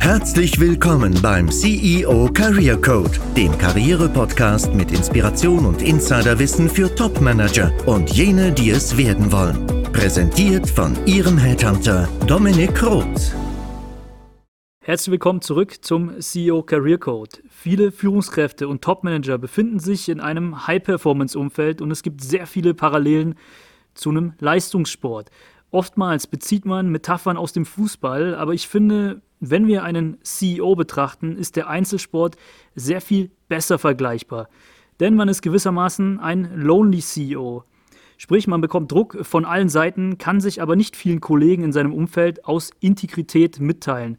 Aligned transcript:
Herzlich 0.00 0.58
willkommen 0.58 1.20
beim 1.20 1.50
CEO 1.50 2.30
Career 2.32 2.80
Code, 2.80 3.10
dem 3.36 3.56
Karriere-Podcast 3.58 4.72
mit 4.72 4.90
Inspiration 4.90 5.66
und 5.66 5.82
Insiderwissen 5.82 6.70
für 6.70 6.94
Top-Manager 6.94 7.72
und 7.86 8.10
jene, 8.10 8.50
die 8.50 8.70
es 8.70 8.96
werden 8.96 9.30
wollen. 9.30 9.66
Präsentiert 9.92 10.68
von 10.68 10.96
Ihrem 11.06 11.36
Headhunter 11.36 12.08
Dominik 12.26 12.82
Roth. 12.82 13.34
Herzlich 14.80 15.12
willkommen 15.12 15.42
zurück 15.42 15.84
zum 15.84 16.18
CEO 16.18 16.62
Career 16.62 16.96
Code. 16.96 17.36
Viele 17.50 17.92
Führungskräfte 17.92 18.66
und 18.66 18.80
Top-Manager 18.80 19.36
befinden 19.36 19.78
sich 19.78 20.08
in 20.08 20.20
einem 20.20 20.66
High-Performance-Umfeld 20.66 21.82
und 21.82 21.90
es 21.90 22.02
gibt 22.02 22.22
sehr 22.22 22.46
viele 22.46 22.72
Parallelen 22.72 23.34
zu 23.92 24.08
einem 24.08 24.32
Leistungssport. 24.38 25.30
Oftmals 25.70 26.26
bezieht 26.26 26.64
man 26.64 26.88
Metaphern 26.88 27.36
aus 27.36 27.52
dem 27.52 27.66
Fußball, 27.66 28.34
aber 28.34 28.54
ich 28.54 28.68
finde, 28.68 29.20
wenn 29.40 29.66
wir 29.66 29.84
einen 29.84 30.18
CEO 30.22 30.74
betrachten, 30.74 31.36
ist 31.36 31.56
der 31.56 31.68
Einzelsport 31.68 32.36
sehr 32.74 33.00
viel 33.00 33.30
besser 33.48 33.78
vergleichbar. 33.78 34.48
Denn 34.98 35.14
man 35.14 35.28
ist 35.28 35.42
gewissermaßen 35.42 36.18
ein 36.20 36.50
Lonely 36.56 37.00
CEO. 37.00 37.64
Sprich, 38.16 38.48
man 38.48 38.60
bekommt 38.60 38.90
Druck 38.90 39.18
von 39.22 39.44
allen 39.44 39.68
Seiten, 39.68 40.18
kann 40.18 40.40
sich 40.40 40.60
aber 40.60 40.74
nicht 40.74 40.96
vielen 40.96 41.20
Kollegen 41.20 41.62
in 41.62 41.72
seinem 41.72 41.94
Umfeld 41.94 42.44
aus 42.46 42.70
Integrität 42.80 43.60
mitteilen. 43.60 44.18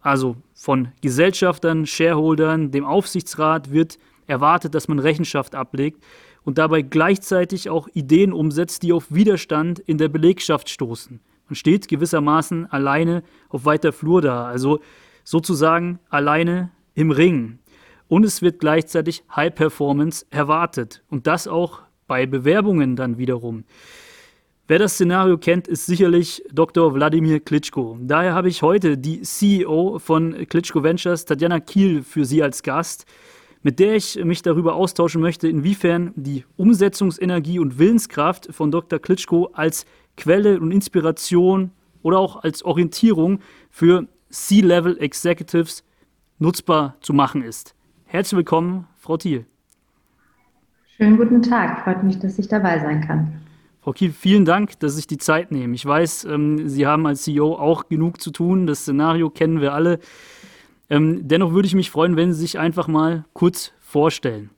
Also 0.00 0.36
von 0.54 0.88
Gesellschaftern, 1.02 1.84
Shareholdern, 1.84 2.70
dem 2.70 2.86
Aufsichtsrat 2.86 3.70
wird 3.72 3.98
erwartet, 4.26 4.74
dass 4.74 4.88
man 4.88 4.98
Rechenschaft 4.98 5.54
ablegt 5.54 6.02
und 6.50 6.58
dabei 6.58 6.82
gleichzeitig 6.82 7.70
auch 7.70 7.86
Ideen 7.94 8.32
umsetzt, 8.32 8.82
die 8.82 8.92
auf 8.92 9.14
Widerstand 9.14 9.78
in 9.78 9.98
der 9.98 10.08
Belegschaft 10.08 10.68
stoßen. 10.68 11.20
Man 11.46 11.54
steht 11.54 11.86
gewissermaßen 11.86 12.66
alleine 12.66 13.22
auf 13.50 13.66
weiter 13.66 13.92
Flur 13.92 14.20
da, 14.20 14.46
also 14.46 14.80
sozusagen 15.22 16.00
alleine 16.08 16.72
im 16.94 17.12
Ring. 17.12 17.60
Und 18.08 18.24
es 18.24 18.42
wird 18.42 18.58
gleichzeitig 18.58 19.22
High 19.36 19.54
Performance 19.54 20.26
erwartet 20.30 21.04
und 21.08 21.28
das 21.28 21.46
auch 21.46 21.82
bei 22.08 22.26
Bewerbungen 22.26 22.96
dann 22.96 23.16
wiederum. 23.16 23.62
Wer 24.66 24.80
das 24.80 24.94
Szenario 24.94 25.38
kennt, 25.38 25.68
ist 25.68 25.86
sicherlich 25.86 26.42
Dr. 26.52 26.92
Wladimir 26.92 27.38
Klitschko. 27.38 27.96
Daher 28.00 28.34
habe 28.34 28.48
ich 28.48 28.62
heute 28.62 28.98
die 28.98 29.22
CEO 29.22 30.00
von 30.00 30.48
Klitschko 30.48 30.82
Ventures, 30.82 31.26
Tatjana 31.26 31.60
Kiel, 31.60 32.02
für 32.02 32.24
Sie 32.24 32.42
als 32.42 32.64
Gast 32.64 33.06
mit 33.62 33.78
der 33.78 33.96
ich 33.96 34.22
mich 34.24 34.42
darüber 34.42 34.74
austauschen 34.74 35.20
möchte, 35.20 35.48
inwiefern 35.48 36.12
die 36.16 36.44
Umsetzungsenergie 36.56 37.58
und 37.58 37.78
Willenskraft 37.78 38.48
von 38.54 38.70
Dr. 38.70 38.98
Klitschko 38.98 39.50
als 39.52 39.84
Quelle 40.16 40.60
und 40.60 40.72
Inspiration 40.72 41.70
oder 42.02 42.18
auch 42.18 42.42
als 42.42 42.62
Orientierung 42.62 43.40
für 43.70 44.06
C-Level 44.30 44.98
Executives 44.98 45.84
nutzbar 46.38 46.96
zu 47.00 47.12
machen 47.12 47.42
ist. 47.42 47.74
Herzlich 48.04 48.38
willkommen, 48.38 48.86
Frau 48.96 49.16
Thiel. 49.16 49.44
Schönen 50.96 51.16
guten 51.16 51.42
Tag, 51.42 51.84
freut 51.84 52.02
mich, 52.02 52.18
dass 52.18 52.38
ich 52.38 52.48
dabei 52.48 52.78
sein 52.78 53.00
kann. 53.02 53.40
Frau 53.82 53.92
Kiel, 53.92 54.12
vielen 54.12 54.44
Dank, 54.44 54.78
dass 54.80 54.92
Sie 54.92 54.96
sich 54.96 55.06
die 55.06 55.16
Zeit 55.16 55.52
nehmen. 55.52 55.72
Ich 55.72 55.86
weiß, 55.86 56.26
ähm, 56.26 56.68
Sie 56.68 56.86
haben 56.86 57.06
als 57.06 57.22
CEO 57.22 57.54
auch 57.54 57.88
genug 57.88 58.20
zu 58.20 58.30
tun. 58.30 58.66
Das 58.66 58.80
Szenario 58.80 59.30
kennen 59.30 59.62
wir 59.62 59.72
alle. 59.72 60.00
Ähm, 60.90 61.28
dennoch 61.28 61.52
würde 61.52 61.66
ich 61.66 61.74
mich 61.74 61.90
freuen, 61.90 62.16
wenn 62.16 62.32
Sie 62.32 62.40
sich 62.40 62.58
einfach 62.58 62.88
mal 62.88 63.24
kurz 63.32 63.72
vorstellen. 63.78 64.50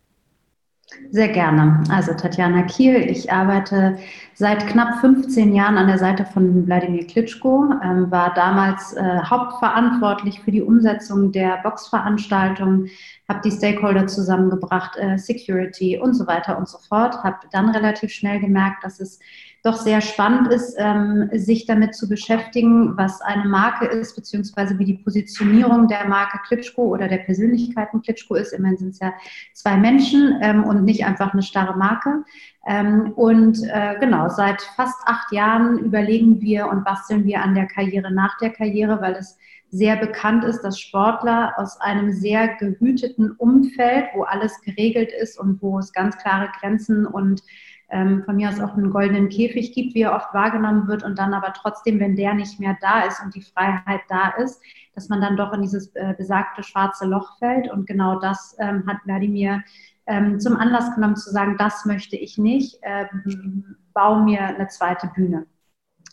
Sehr 1.11 1.29
gerne. 1.29 1.83
Also 1.91 2.13
Tatjana 2.15 2.63
Kiel, 2.63 2.97
ich 2.97 3.33
arbeite 3.33 3.99
seit 4.35 4.67
knapp 4.67 5.01
15 5.01 5.55
Jahren 5.55 5.77
an 5.77 5.87
der 5.87 5.99
Seite 5.99 6.25
von 6.25 6.67
Wladimir 6.67 7.07
Klitschko, 7.07 7.71
ähm, 7.83 8.11
war 8.11 8.35
damals 8.35 8.93
äh, 8.95 9.19
hauptverantwortlich 9.25 10.41
für 10.41 10.51
die 10.51 10.63
Umsetzung 10.63 11.33
der 11.33 11.59
Boxveranstaltung, 11.63 12.87
habe 13.29 13.41
die 13.45 13.51
Stakeholder 13.51 14.07
zusammengebracht, 14.07 14.97
äh, 14.97 15.19
Security 15.19 15.98
und 15.98 16.15
so 16.15 16.27
weiter 16.27 16.59
und 16.59 16.69
so 16.69 16.79
fort, 16.79 17.23
habe 17.23 17.39
dann 17.53 17.71
relativ 17.71 18.11
schnell 18.11 18.41
gemerkt, 18.41 18.85
dass 18.85 19.01
es 19.01 19.19
doch 19.62 19.77
sehr 19.77 20.00
spannend 20.00 20.48
ist, 20.48 20.74
ähm, 20.77 21.30
sich 21.33 21.67
damit 21.67 21.95
zu 21.95 22.08
beschäftigen, 22.08 22.96
was 22.96 23.20
eine 23.20 23.45
Marke 23.45 23.86
ist, 23.86 24.17
beziehungsweise 24.17 24.77
wie 24.80 24.84
die 24.84 24.98
Positionierung 24.98 25.86
der 25.86 26.08
Marke 26.08 26.39
Klitschko 26.48 26.83
oder 26.83 27.06
der 27.06 27.18
Persönlichkeiten 27.18 28.02
Klitschko 28.02 28.34
ist. 28.34 28.52
Immerhin 28.52 28.78
sind 28.78 28.89
es 28.90 28.98
ja 28.98 29.14
zwei 29.52 29.77
Menschen 29.77 30.36
ähm, 30.42 30.64
und 30.64 30.84
nicht 30.84 31.05
einfach 31.05 31.33
eine 31.33 31.42
starre 31.42 31.78
Marke. 31.78 32.24
Ähm, 32.67 33.12
und 33.14 33.62
äh, 33.68 33.96
genau, 34.00 34.28
seit 34.28 34.62
fast 34.62 35.00
acht 35.06 35.30
Jahren 35.33 35.79
überlegen 35.79 36.40
wir 36.40 36.67
und 36.67 36.84
basteln 36.84 37.24
wir 37.24 37.40
an 37.40 37.55
der 37.55 37.67
Karriere 37.67 38.12
nach 38.12 38.36
der 38.39 38.50
Karriere, 38.50 39.00
weil 39.00 39.14
es 39.14 39.39
sehr 39.70 39.96
bekannt 39.96 40.44
ist, 40.44 40.61
dass 40.62 40.79
Sportler 40.79 41.55
aus 41.56 41.80
einem 41.80 42.12
sehr 42.12 42.56
gehüteten 42.56 43.30
Umfeld, 43.30 44.06
wo 44.14 44.24
alles 44.24 44.61
geregelt 44.61 45.11
ist 45.18 45.39
und 45.39 45.62
wo 45.62 45.79
es 45.79 45.92
ganz 45.92 46.18
klare 46.18 46.50
Grenzen 46.61 47.06
und 47.06 47.42
ähm, 47.92 48.25
von 48.25 48.36
mir 48.36 48.48
aus 48.48 48.61
auch 48.61 48.75
einen 48.75 48.91
goldenen 48.91 49.29
Käfig 49.29 49.73
gibt, 49.75 49.95
wie 49.95 50.03
er 50.03 50.14
oft 50.14 50.33
wahrgenommen 50.33 50.89
wird 50.89 51.05
und 51.05 51.19
dann 51.19 51.35
aber 51.35 51.53
trotzdem, 51.53 52.01
wenn 52.01 52.17
der 52.17 52.35
nicht 52.35 52.58
mehr 52.58 52.77
da 52.80 53.03
ist 53.03 53.23
und 53.23 53.35
die 53.35 53.42
Freiheit 53.42 54.01
da 54.08 54.30
ist, 54.30 54.61
dass 54.95 55.08
man 55.08 55.20
dann 55.20 55.36
doch 55.36 55.53
in 55.53 55.63
dieses 55.63 55.95
äh, 55.95 56.14
besagte 56.17 56.63
schwarze 56.63 57.07
Loch 57.07 57.39
fällt. 57.39 57.70
Und 57.70 57.86
genau 57.86 58.19
das 58.19 58.57
ähm, 58.58 58.85
hat 58.86 58.98
Wladimir 59.05 59.63
ähm, 60.07 60.41
zum 60.41 60.57
Anlass 60.57 60.95
genommen 60.95 61.17
zu 61.17 61.30
sagen, 61.30 61.57
das 61.58 61.85
möchte 61.85 62.17
ich 62.17 62.39
nicht, 62.39 62.79
ähm, 62.83 63.77
bau 63.92 64.17
mir 64.17 64.41
eine 64.41 64.69
zweite 64.69 65.09
Bühne. 65.14 65.47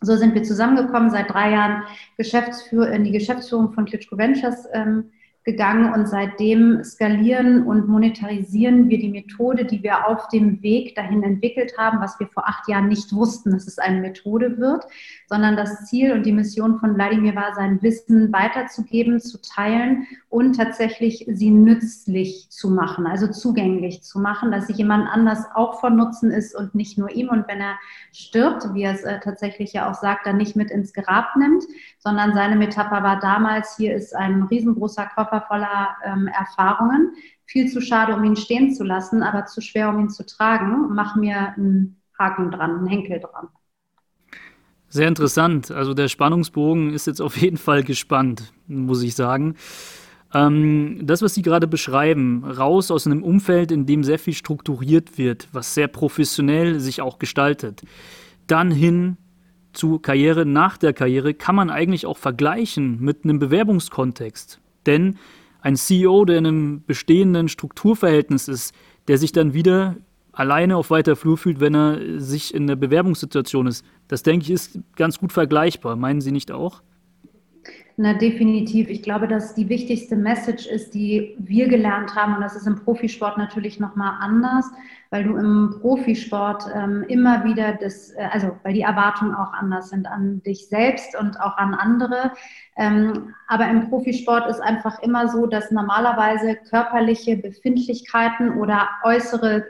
So 0.01 0.15
sind 0.15 0.33
wir 0.33 0.43
zusammengekommen, 0.43 1.09
seit 1.09 1.29
drei 1.29 1.51
Jahren 1.51 1.83
Geschäftsführ 2.17 2.89
in 2.89 3.03
die 3.03 3.11
Geschäftsführung 3.11 3.73
von 3.73 3.85
Klitschko 3.85 4.17
Ventures 4.17 4.65
ähm, 4.73 5.11
gegangen 5.49 5.93
und 5.93 6.07
seitdem 6.07 6.83
skalieren 6.83 7.63
und 7.65 7.87
monetarisieren 7.87 8.87
wir 8.87 8.99
die 8.99 9.09
Methode, 9.09 9.65
die 9.65 9.81
wir 9.81 10.07
auf 10.07 10.27
dem 10.27 10.61
Weg 10.61 10.93
dahin 10.93 11.23
entwickelt 11.23 11.73
haben, 11.77 11.99
was 12.01 12.19
wir 12.19 12.27
vor 12.27 12.47
acht 12.47 12.67
Jahren 12.67 12.87
nicht 12.87 13.11
wussten, 13.13 13.51
dass 13.51 13.65
es 13.65 13.79
eine 13.79 13.99
Methode 13.99 14.59
wird, 14.59 14.85
sondern 15.27 15.55
das 15.55 15.85
Ziel 15.85 16.13
und 16.13 16.25
die 16.25 16.31
Mission 16.31 16.79
von 16.79 16.93
Wladimir 16.95 17.35
war, 17.35 17.55
sein 17.55 17.81
Wissen 17.81 18.31
weiterzugeben, 18.31 19.19
zu 19.19 19.41
teilen 19.41 20.05
und 20.29 20.57
tatsächlich 20.57 21.25
sie 21.27 21.49
nützlich 21.49 22.47
zu 22.49 22.69
machen, 22.69 23.07
also 23.07 23.27
zugänglich 23.27 24.03
zu 24.03 24.19
machen, 24.19 24.51
dass 24.51 24.67
sich 24.67 24.77
jemand 24.77 25.07
anders 25.09 25.45
auch 25.55 25.79
von 25.79 25.95
Nutzen 25.95 26.29
ist 26.29 26.55
und 26.55 26.75
nicht 26.75 26.99
nur 26.99 27.09
ihm. 27.09 27.29
Und 27.29 27.47
wenn 27.47 27.59
er 27.59 27.77
stirbt, 28.13 28.73
wie 28.73 28.83
er 28.83 28.93
es 28.93 29.03
äh, 29.03 29.19
tatsächlich 29.19 29.73
ja 29.73 29.89
auch 29.89 29.95
sagt, 29.95 30.27
dann 30.27 30.37
nicht 30.37 30.55
mit 30.55 30.69
ins 30.69 30.93
Grab 30.93 31.35
nimmt, 31.35 31.63
sondern 31.97 32.33
seine 32.33 32.55
Metapher 32.55 33.01
war 33.01 33.19
damals, 33.19 33.75
hier 33.77 33.95
ist 33.95 34.15
ein 34.15 34.43
riesengroßer 34.43 35.07
Koffer 35.15 35.38
voller 35.47 35.95
ähm, 36.03 36.27
Erfahrungen, 36.27 37.13
viel 37.45 37.71
zu 37.71 37.81
schade, 37.81 38.15
um 38.15 38.23
ihn 38.23 38.35
stehen 38.35 38.73
zu 38.73 38.83
lassen, 38.83 39.23
aber 39.23 39.45
zu 39.45 39.61
schwer, 39.61 39.89
um 39.89 39.99
ihn 39.99 40.09
zu 40.09 40.25
tragen. 40.25 40.93
Mach 40.93 41.15
mir 41.15 41.53
einen 41.55 42.01
Haken 42.17 42.51
dran, 42.51 42.77
einen 42.77 42.87
Henkel 42.87 43.19
dran. 43.19 43.47
Sehr 44.89 45.07
interessant. 45.07 45.71
Also 45.71 45.93
der 45.93 46.07
Spannungsbogen 46.07 46.93
ist 46.93 47.07
jetzt 47.07 47.21
auf 47.21 47.37
jeden 47.37 47.57
Fall 47.57 47.83
gespannt, 47.83 48.53
muss 48.67 49.03
ich 49.03 49.15
sagen. 49.15 49.55
Ähm, 50.33 50.99
das, 51.03 51.21
was 51.21 51.33
Sie 51.33 51.41
gerade 51.41 51.67
beschreiben, 51.67 52.43
raus 52.43 52.91
aus 52.91 53.07
einem 53.07 53.23
Umfeld, 53.23 53.71
in 53.71 53.85
dem 53.85 54.03
sehr 54.03 54.19
viel 54.19 54.33
strukturiert 54.33 55.17
wird, 55.17 55.47
was 55.51 55.73
sehr 55.73 55.87
professionell 55.87 56.79
sich 56.79 57.01
auch 57.01 57.19
gestaltet, 57.19 57.83
dann 58.47 58.71
hin 58.71 59.17
zu 59.73 59.99
Karriere 59.99 60.45
nach 60.45 60.77
der 60.77 60.93
Karriere, 60.93 61.33
kann 61.33 61.55
man 61.55 61.69
eigentlich 61.69 62.05
auch 62.05 62.17
vergleichen 62.17 62.99
mit 62.99 63.23
einem 63.23 63.39
Bewerbungskontext. 63.39 64.59
Denn 64.85 65.17
ein 65.61 65.75
CEO, 65.75 66.25
der 66.25 66.37
in 66.37 66.45
einem 66.47 66.83
bestehenden 66.85 67.49
Strukturverhältnis 67.49 68.47
ist, 68.47 68.73
der 69.07 69.17
sich 69.17 69.31
dann 69.31 69.53
wieder 69.53 69.97
alleine 70.31 70.77
auf 70.77 70.89
weiter 70.89 71.15
Flur 71.15 71.37
fühlt, 71.37 71.59
wenn 71.59 71.75
er 71.75 72.19
sich 72.19 72.53
in 72.53 72.67
der 72.67 72.75
Bewerbungssituation 72.75 73.67
ist, 73.67 73.85
das 74.07 74.23
denke 74.23 74.43
ich 74.45 74.51
ist 74.51 74.79
ganz 74.95 75.19
gut 75.19 75.33
vergleichbar. 75.33 75.95
Meinen 75.95 76.21
Sie 76.21 76.31
nicht 76.31 76.51
auch? 76.51 76.81
Na, 78.01 78.13
definitiv. 78.13 78.87
Ich 78.87 79.03
glaube, 79.03 79.27
dass 79.27 79.55
die 79.55 79.67
wichtigste 79.67 80.15
Message 80.15 80.65
ist, 80.67 80.93
die 80.93 81.35
wir 81.37 81.67
gelernt 81.67 82.15
haben, 82.15 82.33
und 82.33 82.39
das 82.39 82.55
ist 82.55 82.65
im 82.65 82.81
Profisport 82.81 83.37
natürlich 83.37 83.77
nochmal 83.77 84.13
anders, 84.21 84.71
weil 85.09 85.25
du 85.25 85.35
im 85.35 85.75
Profisport 85.81 86.63
ähm, 86.73 87.03
immer 87.09 87.43
wieder 87.43 87.73
das, 87.73 88.11
äh, 88.11 88.29
also 88.31 88.57
weil 88.63 88.71
die 88.71 88.83
Erwartungen 88.83 89.35
auch 89.35 89.51
anders 89.51 89.89
sind 89.89 90.07
an 90.07 90.41
dich 90.43 90.69
selbst 90.69 91.13
und 91.19 91.41
auch 91.41 91.57
an 91.57 91.73
andere. 91.73 92.31
Ähm, 92.77 93.35
aber 93.49 93.67
im 93.67 93.89
Profisport 93.89 94.49
ist 94.49 94.61
einfach 94.61 94.99
immer 94.99 95.27
so, 95.27 95.45
dass 95.45 95.69
normalerweise 95.69 96.55
körperliche 96.55 97.35
Befindlichkeiten 97.35 98.59
oder 98.59 98.87
äußere 99.03 99.65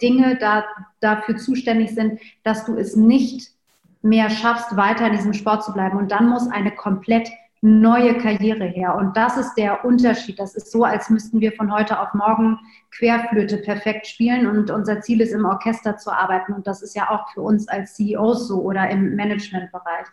Dinge 0.00 0.36
da, 0.36 0.62
dafür 1.00 1.36
zuständig 1.36 1.96
sind, 1.96 2.20
dass 2.44 2.64
du 2.64 2.76
es 2.76 2.94
nicht 2.94 3.50
mehr 4.02 4.30
schaffst, 4.30 4.76
weiter 4.76 5.08
in 5.08 5.14
diesem 5.14 5.32
Sport 5.32 5.64
zu 5.64 5.72
bleiben. 5.72 5.98
Und 5.98 6.12
dann 6.12 6.28
muss 6.28 6.48
eine 6.48 6.70
komplett 6.70 7.28
neue 7.64 8.18
Karriere 8.18 8.64
her. 8.64 8.96
Und 8.96 9.16
das 9.16 9.36
ist 9.36 9.54
der 9.54 9.84
Unterschied. 9.84 10.40
Das 10.40 10.56
ist 10.56 10.72
so, 10.72 10.84
als 10.84 11.08
müssten 11.10 11.40
wir 11.40 11.52
von 11.52 11.72
heute 11.72 12.00
auf 12.00 12.12
morgen 12.12 12.58
Querflöte 12.90 13.58
perfekt 13.58 14.08
spielen 14.08 14.48
und 14.48 14.70
unser 14.70 15.00
Ziel 15.00 15.20
ist, 15.20 15.32
im 15.32 15.44
Orchester 15.44 15.96
zu 15.96 16.10
arbeiten. 16.10 16.52
Und 16.52 16.66
das 16.66 16.82
ist 16.82 16.96
ja 16.96 17.08
auch 17.08 17.28
für 17.32 17.40
uns 17.40 17.68
als 17.68 17.94
CEOs 17.94 18.48
so 18.48 18.62
oder 18.62 18.90
im 18.90 19.14
Managementbereich. 19.14 20.06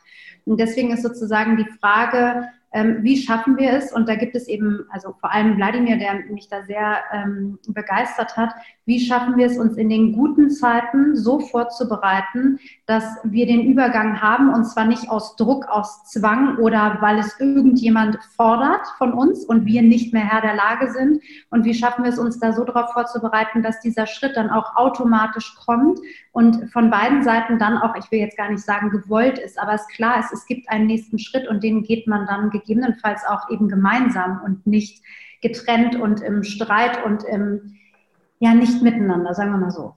Und 0.45 0.59
deswegen 0.59 0.91
ist 0.91 1.01
sozusagen 1.01 1.57
die 1.57 1.67
Frage, 1.79 2.47
ähm, 2.71 2.99
wie 3.01 3.17
schaffen 3.17 3.57
wir 3.57 3.73
es? 3.73 3.91
Und 3.91 4.07
da 4.07 4.13
gibt 4.13 4.35
es 4.35 4.47
eben, 4.47 4.85
also 4.91 5.13
vor 5.19 5.33
allem 5.33 5.57
Wladimir, 5.57 5.97
der 5.97 6.25
mich 6.31 6.49
da 6.49 6.61
sehr 6.63 6.99
ähm, 7.11 7.57
begeistert 7.67 8.37
hat, 8.37 8.53
wie 8.89 8.99
schaffen 8.99 9.37
wir 9.37 9.45
es 9.45 9.59
uns 9.59 9.77
in 9.77 9.87
den 9.87 10.13
guten 10.13 10.49
Zeiten 10.49 11.15
so 11.15 11.39
vorzubereiten, 11.39 12.59
dass 12.87 13.05
wir 13.23 13.45
den 13.45 13.61
Übergang 13.61 14.19
haben 14.19 14.51
und 14.51 14.65
zwar 14.65 14.85
nicht 14.85 15.11
aus 15.11 15.35
Druck, 15.35 15.67
aus 15.69 16.05
Zwang 16.05 16.57
oder 16.57 16.97
weil 16.99 17.19
es 17.19 17.39
irgendjemand 17.39 18.17
fordert 18.35 18.87
von 18.97 19.13
uns 19.13 19.45
und 19.45 19.67
wir 19.67 19.83
nicht 19.83 20.11
mehr 20.11 20.25
Herr 20.25 20.41
der 20.41 20.55
Lage 20.55 20.91
sind. 20.91 21.21
Und 21.51 21.65
wie 21.65 21.75
schaffen 21.75 22.03
wir 22.03 22.09
es 22.09 22.17
uns 22.17 22.39
da 22.39 22.51
so 22.51 22.63
darauf 22.63 22.91
vorzubereiten, 22.91 23.61
dass 23.61 23.79
dieser 23.79 24.07
Schritt 24.07 24.35
dann 24.35 24.49
auch 24.49 24.75
automatisch 24.75 25.55
kommt 25.63 25.99
und 26.31 26.71
von 26.71 26.89
beiden 26.89 27.21
Seiten 27.21 27.59
dann 27.59 27.77
auch, 27.77 27.93
ich 27.95 28.11
will 28.11 28.19
jetzt 28.19 28.37
gar 28.37 28.49
nicht 28.49 28.63
sagen 28.63 28.89
gewollt 28.89 29.37
ist, 29.37 29.59
aber 29.59 29.73
es 29.73 29.87
klar 29.89 30.19
ist, 30.19 30.33
es 30.33 30.47
gibt 30.47 30.67
einen 30.67 30.87
nächsten 30.87 31.19
Schritt 31.19 31.47
und 31.47 31.61
den 31.61 31.83
geht 31.83 32.07
man 32.07 32.25
dann 32.25 32.49
gegebenenfalls 32.49 33.23
auch 33.29 33.51
eben 33.51 33.69
gemeinsam 33.69 34.41
und 34.43 34.65
nicht 34.65 35.03
getrennt 35.43 35.95
und 35.95 36.21
im 36.21 36.43
Streit 36.43 37.05
und 37.05 37.23
im, 37.23 37.75
ja, 38.39 38.53
nicht 38.53 38.81
miteinander, 38.81 39.33
sagen 39.33 39.51
wir 39.51 39.57
mal 39.57 39.71
so. 39.71 39.95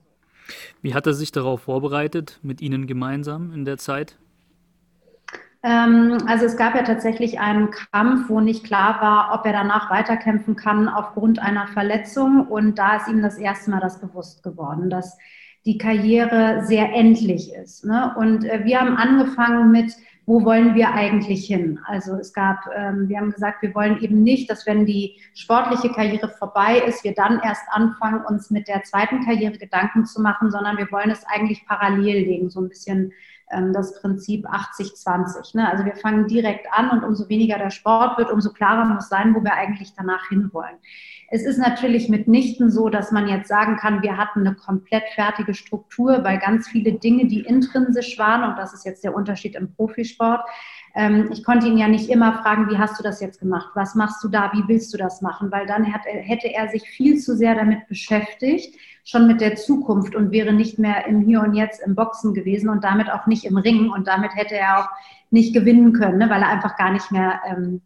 Wie 0.81 0.93
hat 0.93 1.07
er 1.07 1.13
sich 1.13 1.31
darauf 1.31 1.61
vorbereitet, 1.61 2.39
mit 2.43 2.61
Ihnen 2.61 2.87
gemeinsam 2.87 3.53
in 3.53 3.65
der 3.65 3.77
Zeit? 3.77 4.17
Ähm, 5.63 6.17
also 6.27 6.45
es 6.45 6.57
gab 6.57 6.75
ja 6.75 6.83
tatsächlich 6.83 7.39
einen 7.39 7.71
Kampf, 7.71 8.29
wo 8.29 8.41
nicht 8.41 8.65
klar 8.65 9.01
war, 9.01 9.33
ob 9.33 9.45
er 9.45 9.53
danach 9.53 9.89
weiterkämpfen 9.89 10.57
kann 10.57 10.89
aufgrund 10.89 11.39
einer 11.39 11.67
Verletzung. 11.67 12.47
Und 12.47 12.77
da 12.77 12.97
ist 12.97 13.07
ihm 13.07 13.21
das 13.21 13.37
erste 13.37 13.71
Mal 13.71 13.79
das 13.79 14.01
bewusst 14.01 14.43
geworden, 14.43 14.89
dass 14.89 15.17
die 15.65 15.77
Karriere 15.77 16.65
sehr 16.65 16.93
endlich 16.93 17.53
ist. 17.53 17.85
Ne? 17.85 18.13
Und 18.17 18.43
äh, 18.43 18.65
wir 18.65 18.81
haben 18.81 18.97
angefangen 18.97 19.71
mit, 19.71 19.95
wo 20.25 20.45
wollen 20.45 20.73
wir 20.75 20.93
eigentlich 20.93 21.45
hin? 21.45 21.79
Also 21.85 22.15
es 22.15 22.33
gab, 22.33 22.59
ähm, 22.75 23.09
wir 23.09 23.17
haben 23.17 23.31
gesagt, 23.31 23.61
wir 23.61 23.75
wollen 23.75 23.99
eben 24.01 24.23
nicht, 24.23 24.49
dass 24.49 24.65
wenn 24.65 24.85
die 24.85 25.19
sportliche 25.33 25.91
Karriere 25.91 26.29
vorbei 26.29 26.79
ist, 26.79 27.03
wir 27.03 27.13
dann 27.13 27.39
erst 27.43 27.63
anfangen, 27.69 28.23
uns 28.25 28.49
mit 28.49 28.67
der 28.67 28.83
zweiten 28.83 29.25
Karriere 29.25 29.57
Gedanken 29.57 30.05
zu 30.05 30.21
machen, 30.21 30.49
sondern 30.49 30.77
wir 30.77 30.89
wollen 30.91 31.09
es 31.09 31.25
eigentlich 31.25 31.65
parallel 31.67 32.25
legen, 32.25 32.49
so 32.49 32.61
ein 32.61 32.69
bisschen 32.69 33.11
ähm, 33.51 33.73
das 33.73 33.99
Prinzip 34.01 34.45
80-20. 34.47 35.57
Ne? 35.57 35.69
Also 35.69 35.83
wir 35.83 35.95
fangen 35.95 36.27
direkt 36.27 36.67
an 36.71 36.89
und 36.89 37.03
umso 37.03 37.27
weniger 37.27 37.57
der 37.57 37.69
Sport 37.69 38.17
wird, 38.17 38.31
umso 38.31 38.51
klarer 38.51 38.85
muss 38.85 39.09
sein, 39.09 39.35
wo 39.35 39.43
wir 39.43 39.53
eigentlich 39.53 39.93
danach 39.95 40.29
hinwollen. 40.29 40.77
Es 41.35 41.45
ist 41.45 41.57
natürlich 41.57 42.09
mitnichten 42.09 42.69
so, 42.69 42.89
dass 42.89 43.11
man 43.11 43.27
jetzt 43.27 43.47
sagen 43.47 43.75
kann, 43.77 44.03
wir 44.03 44.17
hatten 44.17 44.41
eine 44.41 44.53
komplett 44.53 45.01
fertige 45.15 45.55
Struktur, 45.55 46.23
weil 46.23 46.37
ganz 46.37 46.67
viele 46.67 46.93
Dinge, 46.93 47.25
die 47.25 47.39
intrinsisch 47.39 48.19
waren, 48.19 48.47
und 48.47 48.55
das 48.59 48.75
ist 48.75 48.85
jetzt 48.85 49.03
der 49.03 49.15
Unterschied 49.15 49.55
im 49.55 49.73
Profisport, 49.73 50.41
ähm, 50.93 51.29
ich 51.31 51.43
konnte 51.43 51.65
ihn 51.65 51.79
ja 51.79 51.87
nicht 51.87 52.11
immer 52.11 52.33
fragen, 52.43 52.69
wie 52.69 52.77
hast 52.77 52.99
du 52.99 53.03
das 53.03 53.19
jetzt 53.19 53.39
gemacht? 53.39 53.71
Was 53.73 53.95
machst 53.95 54.23
du 54.23 54.27
da? 54.27 54.51
Wie 54.53 54.67
willst 54.67 54.93
du 54.93 54.97
das 54.99 55.23
machen? 55.23 55.51
Weil 55.51 55.65
dann 55.65 55.91
hat, 55.91 56.01
hätte 56.05 56.53
er 56.53 56.69
sich 56.69 56.83
viel 56.83 57.17
zu 57.17 57.35
sehr 57.35 57.55
damit 57.55 57.87
beschäftigt, 57.87 58.77
schon 59.03 59.25
mit 59.25 59.41
der 59.41 59.55
Zukunft 59.55 60.13
und 60.13 60.31
wäre 60.31 60.53
nicht 60.53 60.77
mehr 60.77 61.07
im 61.07 61.21
Hier 61.21 61.41
und 61.41 61.55
Jetzt 61.55 61.81
im 61.83 61.95
Boxen 61.95 62.35
gewesen 62.35 62.69
und 62.69 62.83
damit 62.83 63.11
auch 63.11 63.25
nicht 63.25 63.45
im 63.45 63.57
Ringen 63.57 63.89
und 63.89 64.07
damit 64.07 64.35
hätte 64.35 64.55
er 64.55 64.81
auch 64.81 64.89
nicht 65.31 65.51
gewinnen 65.55 65.93
können, 65.93 66.19
ne, 66.19 66.29
weil 66.29 66.43
er 66.43 66.49
einfach 66.49 66.77
gar 66.77 66.91
nicht 66.91 67.11
mehr 67.11 67.41
ähm, 67.49 67.81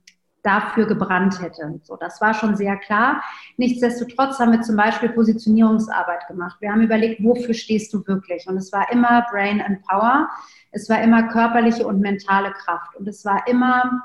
dafür 0.47 0.85
gebrannt 0.85 1.41
hätte. 1.41 1.79
So, 1.83 1.97
das 1.97 2.21
war 2.21 2.33
schon 2.33 2.55
sehr 2.55 2.77
klar. 2.77 3.21
Nichtsdestotrotz 3.57 4.39
haben 4.39 4.53
wir 4.53 4.61
zum 4.61 4.77
Beispiel 4.77 5.09
Positionierungsarbeit 5.09 6.25
gemacht. 6.27 6.57
Wir 6.61 6.71
haben 6.71 6.81
überlegt, 6.81 7.21
wofür 7.21 7.53
stehst 7.53 7.93
du 7.93 8.05
wirklich? 8.07 8.47
Und 8.47 8.55
es 8.55 8.71
war 8.71 8.89
immer 8.91 9.25
Brain 9.29 9.61
and 9.61 9.85
Power. 9.85 10.29
Es 10.71 10.89
war 10.89 11.01
immer 11.01 11.23
körperliche 11.23 11.85
und 11.85 11.99
mentale 11.99 12.51
Kraft. 12.51 12.95
Und 12.95 13.07
es 13.07 13.25
war 13.25 13.45
immer, 13.47 14.01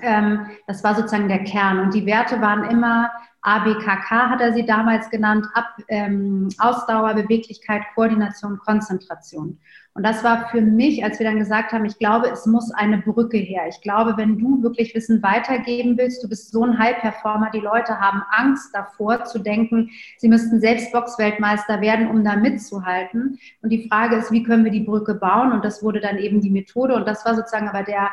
ähm, 0.00 0.46
das 0.68 0.84
war 0.84 0.94
sozusagen 0.94 1.28
der 1.28 1.42
Kern. 1.42 1.80
Und 1.80 1.94
die 1.94 2.06
Werte 2.06 2.40
waren 2.40 2.64
immer 2.70 3.10
ABKK 3.42 4.30
hat 4.30 4.40
er 4.40 4.52
sie 4.52 4.64
damals 4.64 5.10
genannt, 5.10 5.46
Ab, 5.54 5.76
ähm, 5.88 6.48
Ausdauer, 6.58 7.14
Beweglichkeit, 7.14 7.82
Koordination, 7.94 8.58
Konzentration. 8.58 9.58
Und 9.94 10.06
das 10.06 10.24
war 10.24 10.48
für 10.48 10.62
mich, 10.62 11.04
als 11.04 11.18
wir 11.18 11.26
dann 11.26 11.38
gesagt 11.38 11.72
haben, 11.72 11.84
ich 11.84 11.98
glaube, 11.98 12.28
es 12.30 12.46
muss 12.46 12.70
eine 12.70 12.98
Brücke 12.98 13.36
her. 13.36 13.64
Ich 13.68 13.82
glaube, 13.82 14.16
wenn 14.16 14.38
du 14.38 14.62
wirklich 14.62 14.94
Wissen 14.94 15.22
weitergeben 15.22 15.98
willst, 15.98 16.24
du 16.24 16.28
bist 16.28 16.50
so 16.50 16.64
ein 16.64 16.78
High-Performer, 16.78 17.50
die 17.50 17.60
Leute 17.60 18.00
haben 18.00 18.22
Angst 18.30 18.74
davor 18.74 19.24
zu 19.24 19.38
denken, 19.38 19.90
sie 20.16 20.28
müssten 20.28 20.60
selbst 20.60 20.92
Boxweltmeister 20.92 21.82
werden, 21.82 22.08
um 22.08 22.24
da 22.24 22.36
mitzuhalten. 22.36 23.38
Und 23.60 23.68
die 23.68 23.86
Frage 23.86 24.16
ist, 24.16 24.32
wie 24.32 24.44
können 24.44 24.64
wir 24.64 24.72
die 24.72 24.80
Brücke 24.80 25.14
bauen? 25.14 25.52
Und 25.52 25.62
das 25.62 25.82
wurde 25.82 26.00
dann 26.00 26.16
eben 26.16 26.40
die 26.40 26.50
Methode. 26.50 26.94
Und 26.94 27.06
das 27.06 27.26
war 27.26 27.34
sozusagen 27.34 27.68
aber 27.68 27.82
der 27.82 28.08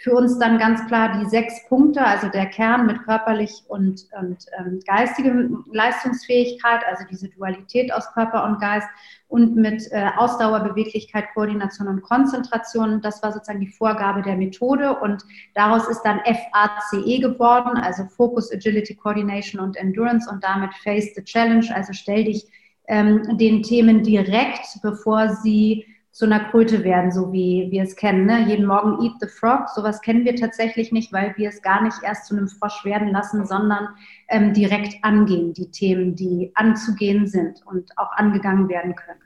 für 0.00 0.14
uns 0.14 0.38
dann 0.38 0.58
ganz 0.58 0.86
klar 0.86 1.18
die 1.18 1.28
sechs 1.28 1.66
Punkte, 1.68 2.04
also 2.04 2.28
der 2.28 2.46
Kern 2.46 2.86
mit 2.86 3.02
körperlich 3.02 3.64
und, 3.66 4.06
und 4.18 4.46
ähm, 4.56 4.80
geistige 4.86 5.50
Leistungsfähigkeit, 5.72 6.82
also 6.88 7.04
diese 7.10 7.28
Dualität 7.28 7.92
aus 7.92 8.12
Körper 8.12 8.44
und 8.44 8.60
Geist 8.60 8.86
und 9.26 9.56
mit 9.56 9.90
äh, 9.90 10.10
Ausdauer, 10.16 10.60
Beweglichkeit, 10.60 11.26
Koordination 11.34 11.88
und 11.88 12.02
Konzentration. 12.02 13.00
Das 13.02 13.22
war 13.24 13.32
sozusagen 13.32 13.60
die 13.60 13.72
Vorgabe 13.72 14.22
der 14.22 14.36
Methode 14.36 14.96
und 15.00 15.24
daraus 15.54 15.88
ist 15.88 16.02
dann 16.02 16.20
FACE 16.20 17.20
geworden, 17.20 17.76
also 17.76 18.04
Focus, 18.04 18.52
Agility, 18.52 18.94
Coordination 18.94 19.60
und 19.60 19.76
Endurance 19.76 20.30
und 20.30 20.44
damit 20.44 20.72
Face 20.84 21.12
the 21.16 21.24
Challenge, 21.24 21.66
also 21.74 21.92
stell 21.92 22.24
dich 22.24 22.46
ähm, 22.86 23.36
den 23.36 23.64
Themen 23.64 24.04
direkt, 24.04 24.80
bevor 24.80 25.30
sie 25.30 25.84
zu 26.12 26.24
einer 26.24 26.50
Kröte 26.50 26.82
werden, 26.84 27.12
so 27.12 27.32
wie 27.32 27.68
wir 27.70 27.82
es 27.82 27.94
kennen. 27.94 28.26
Ne? 28.26 28.48
Jeden 28.48 28.66
Morgen 28.66 29.04
Eat 29.04 29.12
the 29.20 29.28
Frog, 29.28 29.68
sowas 29.74 30.00
kennen 30.00 30.24
wir 30.24 30.34
tatsächlich 30.34 30.90
nicht, 30.90 31.12
weil 31.12 31.34
wir 31.36 31.48
es 31.48 31.62
gar 31.62 31.82
nicht 31.82 31.96
erst 32.02 32.26
zu 32.26 32.36
einem 32.36 32.48
Frosch 32.48 32.84
werden 32.84 33.08
lassen, 33.08 33.46
sondern 33.46 33.88
ähm, 34.28 34.52
direkt 34.52 35.02
angehen, 35.02 35.52
die 35.52 35.70
Themen, 35.70 36.16
die 36.16 36.50
anzugehen 36.54 37.26
sind 37.26 37.64
und 37.66 37.90
auch 37.96 38.10
angegangen 38.12 38.68
werden 38.68 38.94
können. 38.94 39.20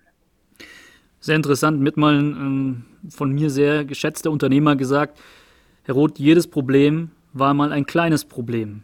Sehr 1.20 1.36
interessant, 1.36 1.80
mit 1.80 1.96
mal 1.96 2.18
ein 2.18 2.36
ähm, 2.36 2.84
von 3.08 3.32
mir 3.32 3.50
sehr 3.50 3.84
geschätzter 3.84 4.30
Unternehmer 4.30 4.76
gesagt, 4.76 5.20
Herr 5.84 5.94
Roth, 5.94 6.18
jedes 6.18 6.46
Problem 6.46 7.10
war 7.32 7.54
mal 7.54 7.72
ein 7.72 7.86
kleines 7.86 8.24
Problem. 8.24 8.82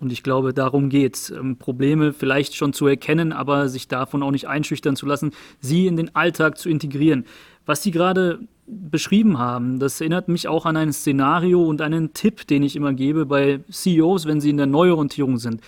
Und 0.00 0.10
ich 0.12 0.22
glaube, 0.22 0.54
darum 0.54 0.88
geht 0.88 1.14
es. 1.14 1.30
Ähm, 1.30 1.56
Probleme 1.56 2.12
vielleicht 2.12 2.56
schon 2.56 2.72
zu 2.72 2.86
erkennen, 2.86 3.32
aber 3.32 3.68
sich 3.68 3.86
davon 3.86 4.22
auch 4.22 4.30
nicht 4.30 4.48
einschüchtern 4.48 4.96
zu 4.96 5.06
lassen, 5.06 5.32
sie 5.60 5.86
in 5.86 5.96
den 5.96 6.14
Alltag 6.16 6.58
zu 6.58 6.68
integrieren. 6.68 7.26
Was 7.66 7.82
Sie 7.82 7.90
gerade 7.90 8.40
beschrieben 8.66 9.38
haben, 9.38 9.78
das 9.78 10.00
erinnert 10.00 10.28
mich 10.28 10.48
auch 10.48 10.64
an 10.64 10.76
ein 10.76 10.92
Szenario 10.92 11.62
und 11.62 11.82
einen 11.82 12.14
Tipp, 12.14 12.46
den 12.46 12.62
ich 12.62 12.76
immer 12.76 12.94
gebe 12.94 13.26
bei 13.26 13.60
CEOs, 13.70 14.26
wenn 14.26 14.40
sie 14.40 14.50
in 14.50 14.56
der 14.56 14.66
Neuorientierung 14.66 15.38
sind, 15.38 15.60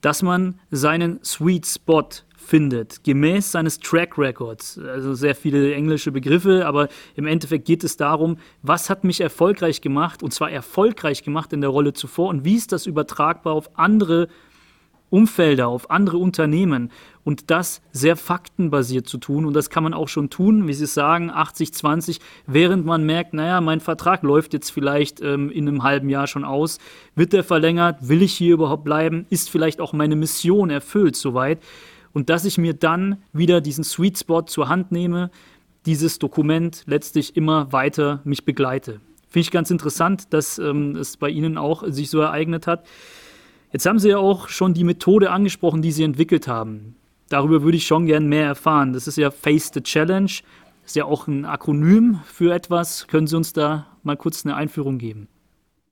dass 0.00 0.22
man 0.22 0.58
seinen 0.70 1.22
Sweet 1.24 1.66
Spot 1.66 2.08
findet, 2.46 3.02
gemäß 3.02 3.52
seines 3.52 3.80
Track 3.80 4.16
Records. 4.16 4.78
Also 4.78 5.14
sehr 5.14 5.34
viele 5.34 5.74
englische 5.74 6.12
Begriffe, 6.12 6.66
aber 6.66 6.88
im 7.16 7.26
Endeffekt 7.26 7.64
geht 7.64 7.82
es 7.84 7.96
darum, 7.96 8.38
was 8.62 8.88
hat 8.88 9.04
mich 9.04 9.20
erfolgreich 9.20 9.80
gemacht 9.80 10.22
und 10.22 10.32
zwar 10.32 10.50
erfolgreich 10.50 11.24
gemacht 11.24 11.52
in 11.52 11.60
der 11.60 11.70
Rolle 11.70 11.92
zuvor 11.92 12.28
und 12.28 12.44
wie 12.44 12.54
ist 12.54 12.72
das 12.72 12.86
übertragbar 12.86 13.52
auf 13.52 13.76
andere 13.78 14.28
Umfelder, 15.08 15.68
auf 15.68 15.90
andere 15.90 16.18
Unternehmen 16.18 16.90
und 17.24 17.50
das 17.50 17.80
sehr 17.92 18.16
faktenbasiert 18.16 19.08
zu 19.08 19.18
tun. 19.18 19.46
Und 19.46 19.54
das 19.54 19.70
kann 19.70 19.84
man 19.84 19.94
auch 19.94 20.08
schon 20.08 20.30
tun, 20.30 20.66
wie 20.66 20.74
Sie 20.74 20.86
sagen, 20.86 21.30
80-20, 21.30 22.18
während 22.46 22.84
man 22.84 23.04
merkt, 23.04 23.32
naja, 23.32 23.60
mein 23.60 23.80
Vertrag 23.80 24.22
läuft 24.22 24.52
jetzt 24.52 24.70
vielleicht 24.70 25.20
ähm, 25.20 25.50
in 25.50 25.68
einem 25.68 25.82
halben 25.84 26.08
Jahr 26.08 26.26
schon 26.26 26.44
aus. 26.44 26.78
Wird 27.14 27.32
der 27.32 27.44
verlängert? 27.44 28.08
Will 28.08 28.22
ich 28.22 28.32
hier 28.32 28.54
überhaupt 28.54 28.84
bleiben? 28.84 29.26
Ist 29.30 29.48
vielleicht 29.48 29.80
auch 29.80 29.92
meine 29.92 30.16
Mission 30.16 30.70
erfüllt 30.70 31.16
soweit? 31.16 31.60
Und 32.16 32.30
dass 32.30 32.46
ich 32.46 32.56
mir 32.56 32.72
dann 32.72 33.18
wieder 33.34 33.60
diesen 33.60 33.84
Sweet 33.84 34.16
Spot 34.16 34.40
zur 34.40 34.70
Hand 34.70 34.90
nehme, 34.90 35.30
dieses 35.84 36.18
Dokument 36.18 36.82
letztlich 36.86 37.36
immer 37.36 37.74
weiter 37.74 38.22
mich 38.24 38.46
begleite. 38.46 39.02
Finde 39.28 39.40
ich 39.40 39.50
ganz 39.50 39.70
interessant, 39.70 40.32
dass 40.32 40.58
ähm, 40.58 40.96
es 40.96 41.18
bei 41.18 41.28
Ihnen 41.28 41.58
auch 41.58 41.84
sich 41.86 42.08
so 42.08 42.20
ereignet 42.20 42.66
hat. 42.66 42.86
Jetzt 43.70 43.84
haben 43.84 43.98
Sie 43.98 44.08
ja 44.08 44.16
auch 44.16 44.48
schon 44.48 44.72
die 44.72 44.82
Methode 44.82 45.30
angesprochen, 45.30 45.82
die 45.82 45.92
Sie 45.92 46.04
entwickelt 46.04 46.48
haben. 46.48 46.96
Darüber 47.28 47.62
würde 47.62 47.76
ich 47.76 47.86
schon 47.86 48.06
gern 48.06 48.28
mehr 48.28 48.46
erfahren. 48.46 48.94
Das 48.94 49.06
ist 49.06 49.18
ja 49.18 49.30
Face 49.30 49.70
the 49.74 49.82
Challenge. 49.82 50.32
Das 50.80 50.92
ist 50.92 50.96
ja 50.96 51.04
auch 51.04 51.26
ein 51.26 51.44
Akronym 51.44 52.20
für 52.24 52.54
etwas. 52.54 53.08
Können 53.08 53.26
Sie 53.26 53.36
uns 53.36 53.52
da 53.52 53.88
mal 54.04 54.16
kurz 54.16 54.46
eine 54.46 54.56
Einführung 54.56 54.96
geben? 54.96 55.28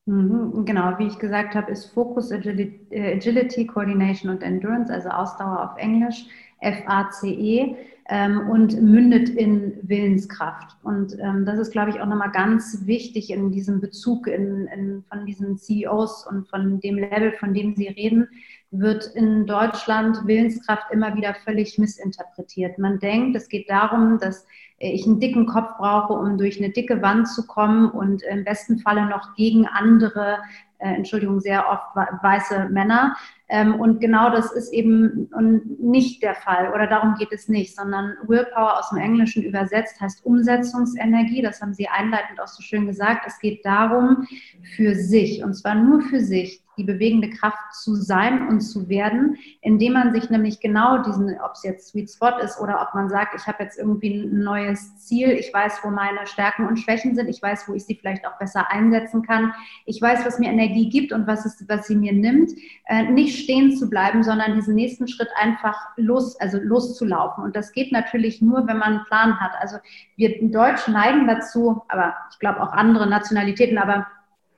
Mhm, 0.06 0.66
genau, 0.66 0.99
wie 0.99 1.06
ich 1.06 1.18
gesagt 1.18 1.54
habe, 1.54 1.73
ist 1.73 1.87
Focus, 1.87 2.30
Agility, 2.30 2.78
äh, 2.90 3.14
Agility, 3.16 3.66
Coordination 3.66 4.30
und 4.30 4.42
Endurance, 4.42 4.92
also 4.92 5.08
Ausdauer 5.08 5.70
auf 5.70 5.78
Englisch, 5.78 6.26
FACE. 6.61 7.76
ähm, 8.11 8.50
und 8.50 8.80
mündet 8.82 9.30
in 9.30 9.78
Willenskraft. 9.82 10.76
Und 10.82 11.18
ähm, 11.20 11.46
das 11.46 11.58
ist, 11.58 11.73
glaube 11.73 11.90
ich, 11.90 12.00
auch 12.00 12.06
nochmal 12.06 12.32
ganz 12.32 12.82
wichtig 12.84 13.30
in 13.30 13.50
diesem 13.50 13.80
Bezug 13.80 14.26
in, 14.26 14.66
in, 14.66 15.04
von 15.08 15.25
diesen 15.25 15.56
CEOs 15.56 16.26
und 16.26 16.46
von 16.49 16.80
dem 16.80 16.99
Level, 16.99 17.32
von 17.32 17.54
dem 17.54 17.75
Sie 17.75 17.88
reden, 17.88 18.28
wird 18.70 19.06
in 19.14 19.46
Deutschland 19.46 20.26
Willenskraft 20.26 20.90
immer 20.90 21.16
wieder 21.16 21.34
völlig 21.44 21.78
missinterpretiert. 21.78 22.78
Man 22.78 22.99
denkt, 22.99 23.37
es 23.37 23.49
geht 23.49 23.70
darum, 23.70 24.18
dass 24.18 24.46
ich 24.78 25.07
einen 25.07 25.21
dicken 25.21 25.47
Kopf 25.47 25.76
brauche, 25.78 26.14
um 26.14 26.37
durch 26.37 26.59
eine 26.59 26.71
dicke 26.71 27.00
Wand 27.00 27.28
zu 27.28 27.47
kommen 27.47 27.90
und 27.90 28.23
im 28.23 28.45
besten 28.45 28.78
Falle 28.78 29.07
noch 29.07 29.35
gegen 29.37 29.66
andere, 29.66 30.38
äh, 30.78 30.95
Entschuldigung, 30.95 31.40
sehr 31.40 31.69
oft 31.69 31.95
weiße 32.23 32.69
Männer. 32.71 33.16
Ähm, 33.49 33.78
und 33.78 34.00
genau 34.00 34.31
das 34.31 34.52
ist 34.52 34.73
eben 34.73 35.31
nicht 35.78 36.23
der 36.23 36.35
Fall 36.35 36.73
oder 36.73 36.87
darum 36.87 37.14
geht 37.14 37.33
es 37.33 37.49
nicht, 37.49 37.76
sondern 37.76 38.14
Willpower 38.26 38.78
aus 38.78 38.90
dem 38.90 38.99
Englischen 38.99 39.43
übersetzt 39.43 40.00
heißt 40.00 40.25
Umsetzungsenergie. 40.25 41.43
Das 41.43 41.61
haben 41.61 41.75
Sie 41.75 41.88
einleitend 41.88 42.40
auch 42.40 42.49
so 42.49 42.62
schön 42.62 42.87
gesagt. 42.87 43.25
Es 43.26 43.38
geht 43.38 43.64
darum, 43.64 44.26
für 44.75 44.95
sich 44.95 45.45
und 45.45 45.54
zwar 45.54 45.75
nur 45.75 46.00
für 46.02 46.21
sich 46.21 46.63
die 46.76 46.85
bewegende 46.85 47.31
Kraft 47.31 47.75
zu 47.75 47.95
sein 47.95 48.49
und 48.49 48.61
zu 48.61 48.88
werden, 48.88 49.37
indem 49.61 49.95
man 49.95 50.12
sich 50.12 50.31
nämlich 50.31 50.61
genau 50.61 51.02
diesen, 51.02 51.38
ob 51.40 51.52
es 51.52 51.62
jetzt 51.62 51.88
Sweet 51.88 52.11
Spot 52.11 52.38
ist 52.43 52.61
oder 52.61 52.81
ob 52.83 52.95
man 52.95 53.09
sagt, 53.09 53.35
ich 53.35 53.47
habe 53.47 53.62
jetzt 53.62 53.78
irgendwie 53.78 54.23
ein 54.23 54.43
neues 54.43 54.97
Ziel, 54.99 55.31
ich 55.31 55.52
weiß, 55.52 55.81
wo 55.83 55.90
meine 55.90 56.26
Stärken 56.26 56.66
und 56.66 56.78
Schwächen 56.78 57.14
sind, 57.14 57.28
ich 57.28 57.40
weiß, 57.40 57.69
wo 57.69 57.75
ich 57.75 57.85
sie 57.85 57.95
vielleicht 57.95 58.26
auch 58.26 58.38
besser 58.38 58.71
einsetzen 58.71 59.23
kann, 59.23 59.52
ich 59.87 60.00
weiß, 60.00 60.25
was 60.25 60.38
mir 60.38 60.50
Energie 60.50 60.88
gibt 60.88 61.12
und 61.12 61.26
was, 61.26 61.47
ist, 61.47 61.69
was 61.69 61.87
sie 61.87 61.97
mir 61.97 62.12
nimmt, 62.12 62.50
äh, 62.87 63.04
nicht 63.04 63.43
stehen 63.43 63.76
zu 63.76 63.88
bleiben, 63.88 64.23
sondern 64.23 64.54
diesen 64.54 64.75
nächsten 64.75 65.09
Schritt 65.09 65.28
einfach 65.37 65.76
los, 65.97 66.38
also 66.40 66.59
loszulaufen. 66.59 67.45
Und 67.45 67.57
das 67.57 67.73
geht 67.73 67.93
natürlich 67.93 68.43
nur, 68.43 68.66
wenn 68.66 68.78
man 68.78 68.95
einen 68.95 69.04
Plan 69.04 69.40
hat. 69.40 69.52
Also 69.59 69.76
wir 70.16 70.35
Deutschen 70.50 70.95
neigen 70.95 71.26
dazu, 71.26 71.83
aber 71.88 72.14
ich 72.31 72.38
glaube 72.38 72.62
auch 72.62 72.73
andere 72.73 73.09
Nationalitäten, 73.09 73.78
aber 73.78 74.07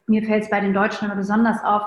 mir 0.06 0.22
fällt 0.22 0.44
es 0.44 0.50
bei 0.50 0.60
den 0.60 0.72
Deutschen 0.72 1.06
immer 1.06 1.16
besonders 1.16 1.62
auf, 1.64 1.82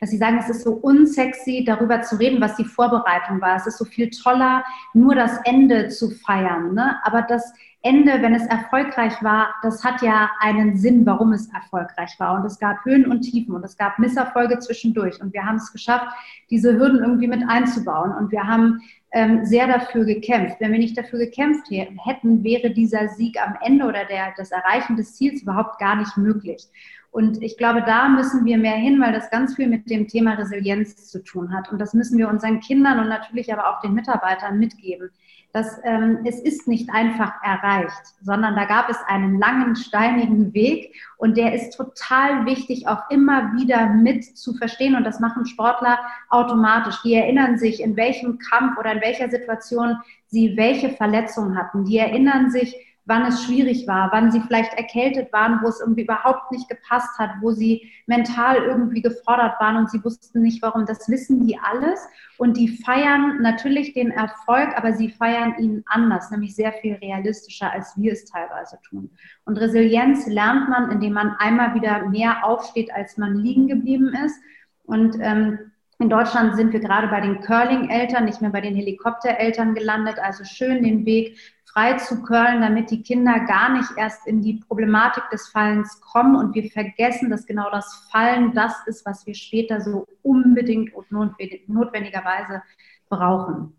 dass 0.00 0.10
sie 0.10 0.16
sagen, 0.16 0.38
es 0.38 0.48
ist 0.48 0.62
so 0.62 0.72
unsexy, 0.72 1.64
darüber 1.64 2.02
zu 2.02 2.16
reden, 2.16 2.40
was 2.40 2.56
die 2.56 2.64
Vorbereitung 2.64 3.40
war. 3.40 3.56
Es 3.56 3.66
ist 3.66 3.78
so 3.78 3.84
viel 3.84 4.10
toller, 4.10 4.64
nur 4.92 5.14
das 5.14 5.38
Ende 5.44 5.88
zu 5.88 6.10
feiern. 6.10 6.74
Ne? 6.74 6.96
Aber 7.04 7.22
das 7.22 7.52
Ende, 7.82 8.22
wenn 8.22 8.34
es 8.34 8.46
erfolgreich 8.46 9.12
war, 9.22 9.54
das 9.62 9.84
hat 9.84 10.00
ja 10.00 10.30
einen 10.40 10.76
Sinn, 10.76 11.04
warum 11.04 11.32
es 11.32 11.52
erfolgreich 11.52 12.14
war. 12.18 12.38
Und 12.38 12.46
es 12.46 12.58
gab 12.58 12.82
Höhen 12.84 13.06
und 13.06 13.22
Tiefen 13.22 13.54
und 13.54 13.64
es 13.64 13.76
gab 13.76 13.98
Misserfolge 13.98 14.58
zwischendurch. 14.58 15.20
Und 15.20 15.34
wir 15.34 15.44
haben 15.44 15.56
es 15.56 15.70
geschafft, 15.70 16.06
diese 16.50 16.78
Hürden 16.78 17.00
irgendwie 17.00 17.26
mit 17.26 17.42
einzubauen. 17.46 18.12
Und 18.12 18.32
wir 18.32 18.44
haben 18.46 18.80
ähm, 19.12 19.44
sehr 19.44 19.66
dafür 19.66 20.04
gekämpft. 20.04 20.56
Wenn 20.60 20.72
wir 20.72 20.78
nicht 20.78 20.96
dafür 20.96 21.18
gekämpft 21.18 21.70
hätten, 21.70 22.42
wäre 22.42 22.70
dieser 22.70 23.08
Sieg 23.08 23.36
am 23.44 23.56
Ende 23.60 23.84
oder 23.84 24.06
der, 24.06 24.32
das 24.36 24.50
Erreichen 24.50 24.96
des 24.96 25.16
Ziels 25.16 25.42
überhaupt 25.42 25.78
gar 25.78 25.96
nicht 25.96 26.16
möglich. 26.16 26.66
Und 27.14 27.44
ich 27.44 27.56
glaube, 27.56 27.80
da 27.82 28.08
müssen 28.08 28.44
wir 28.44 28.58
mehr 28.58 28.74
hin, 28.74 29.00
weil 29.00 29.12
das 29.12 29.30
ganz 29.30 29.54
viel 29.54 29.68
mit 29.68 29.88
dem 29.88 30.08
Thema 30.08 30.32
Resilienz 30.32 31.12
zu 31.12 31.22
tun 31.22 31.54
hat. 31.54 31.70
Und 31.70 31.78
das 31.78 31.94
müssen 31.94 32.18
wir 32.18 32.28
unseren 32.28 32.58
Kindern 32.58 32.98
und 32.98 33.08
natürlich 33.08 33.52
aber 33.52 33.68
auch 33.68 33.80
den 33.80 33.94
Mitarbeitern 33.94 34.58
mitgeben. 34.58 35.10
Dass, 35.52 35.78
ähm, 35.84 36.18
es 36.24 36.40
ist 36.40 36.66
nicht 36.66 36.90
einfach 36.92 37.34
erreicht, 37.44 38.02
sondern 38.20 38.56
da 38.56 38.64
gab 38.64 38.90
es 38.90 38.96
einen 39.06 39.38
langen, 39.38 39.76
steinigen 39.76 40.52
Weg 40.54 40.92
und 41.16 41.36
der 41.36 41.54
ist 41.54 41.76
total 41.76 42.46
wichtig, 42.46 42.88
auch 42.88 43.08
immer 43.10 43.52
wieder 43.54 43.90
mit 43.90 44.36
zu 44.36 44.52
verstehen. 44.54 44.96
Und 44.96 45.04
das 45.04 45.20
machen 45.20 45.46
Sportler 45.46 46.00
automatisch. 46.30 47.00
Die 47.04 47.14
erinnern 47.14 47.58
sich, 47.58 47.80
in 47.80 47.96
welchem 47.96 48.40
Kampf 48.40 48.76
oder 48.76 48.90
in 48.90 49.00
welcher 49.00 49.30
Situation 49.30 49.98
sie 50.26 50.56
welche 50.56 50.90
Verletzungen 50.90 51.56
hatten. 51.56 51.84
Die 51.84 51.98
erinnern 51.98 52.50
sich, 52.50 52.74
wann 53.06 53.26
es 53.26 53.44
schwierig 53.44 53.86
war, 53.86 54.10
wann 54.12 54.30
sie 54.32 54.40
vielleicht 54.40 54.72
erkältet 54.74 55.32
waren, 55.32 55.60
wo 55.62 55.68
es 55.68 55.80
irgendwie 55.80 56.04
überhaupt 56.04 56.50
nicht 56.50 56.68
gepasst 56.68 57.18
hat, 57.18 57.30
wo 57.42 57.50
sie 57.52 57.90
mental 58.06 58.56
irgendwie 58.56 59.02
gefordert 59.02 59.60
waren 59.60 59.76
und 59.76 59.90
sie 59.90 60.02
wussten 60.02 60.40
nicht 60.42 60.62
warum. 60.62 60.86
Das 60.86 61.08
wissen 61.08 61.46
die 61.46 61.58
alles 61.58 62.00
und 62.38 62.56
die 62.56 62.68
feiern 62.68 63.42
natürlich 63.42 63.92
den 63.92 64.10
Erfolg, 64.10 64.70
aber 64.76 64.94
sie 64.94 65.10
feiern 65.10 65.54
ihn 65.58 65.84
anders, 65.86 66.30
nämlich 66.30 66.54
sehr 66.54 66.72
viel 66.72 66.94
realistischer, 66.94 67.70
als 67.70 67.94
wir 67.96 68.12
es 68.12 68.24
teilweise 68.24 68.78
tun. 68.88 69.10
Und 69.44 69.58
Resilienz 69.58 70.26
lernt 70.26 70.70
man, 70.70 70.90
indem 70.90 71.12
man 71.12 71.36
einmal 71.38 71.74
wieder 71.74 72.08
mehr 72.08 72.44
aufsteht, 72.44 72.92
als 72.94 73.18
man 73.18 73.36
liegen 73.36 73.68
geblieben 73.68 74.14
ist. 74.24 74.40
Und 74.84 75.16
ähm, 75.20 75.72
in 75.98 76.10
Deutschland 76.10 76.56
sind 76.56 76.72
wir 76.72 76.80
gerade 76.80 77.08
bei 77.08 77.20
den 77.20 77.40
Curling-Eltern, 77.40 78.24
nicht 78.24 78.40
mehr 78.40 78.50
bei 78.50 78.60
den 78.60 78.74
Helikoptereltern 78.74 79.74
gelandet. 79.74 80.18
Also 80.18 80.44
schön 80.44 80.82
den 80.82 81.06
Weg 81.06 81.38
frei 81.74 81.94
zu 81.94 82.22
curlen, 82.22 82.60
damit 82.60 82.90
die 82.90 83.02
Kinder 83.02 83.40
gar 83.40 83.76
nicht 83.76 83.90
erst 83.96 84.26
in 84.28 84.40
die 84.40 84.54
Problematik 84.54 85.24
des 85.30 85.48
Fallens 85.48 86.00
kommen 86.00 86.36
und 86.36 86.54
wir 86.54 86.70
vergessen, 86.70 87.30
dass 87.30 87.46
genau 87.46 87.68
das 87.70 88.06
Fallen 88.12 88.54
das 88.54 88.74
ist, 88.86 89.04
was 89.04 89.26
wir 89.26 89.34
später 89.34 89.80
so 89.80 90.06
unbedingt 90.22 90.94
und 90.94 91.10
notwendigerweise 91.10 92.62
brauchen. 93.08 93.72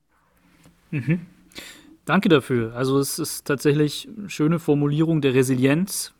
Mhm. 0.91 1.21
Danke 2.03 2.27
dafür. 2.27 2.75
Also 2.75 2.99
es 2.99 3.17
ist 3.17 3.45
tatsächlich 3.47 4.09
eine 4.15 4.29
schöne 4.29 4.59
Formulierung 4.59 5.21
der 5.21 5.33
Resilienz, 5.33 6.13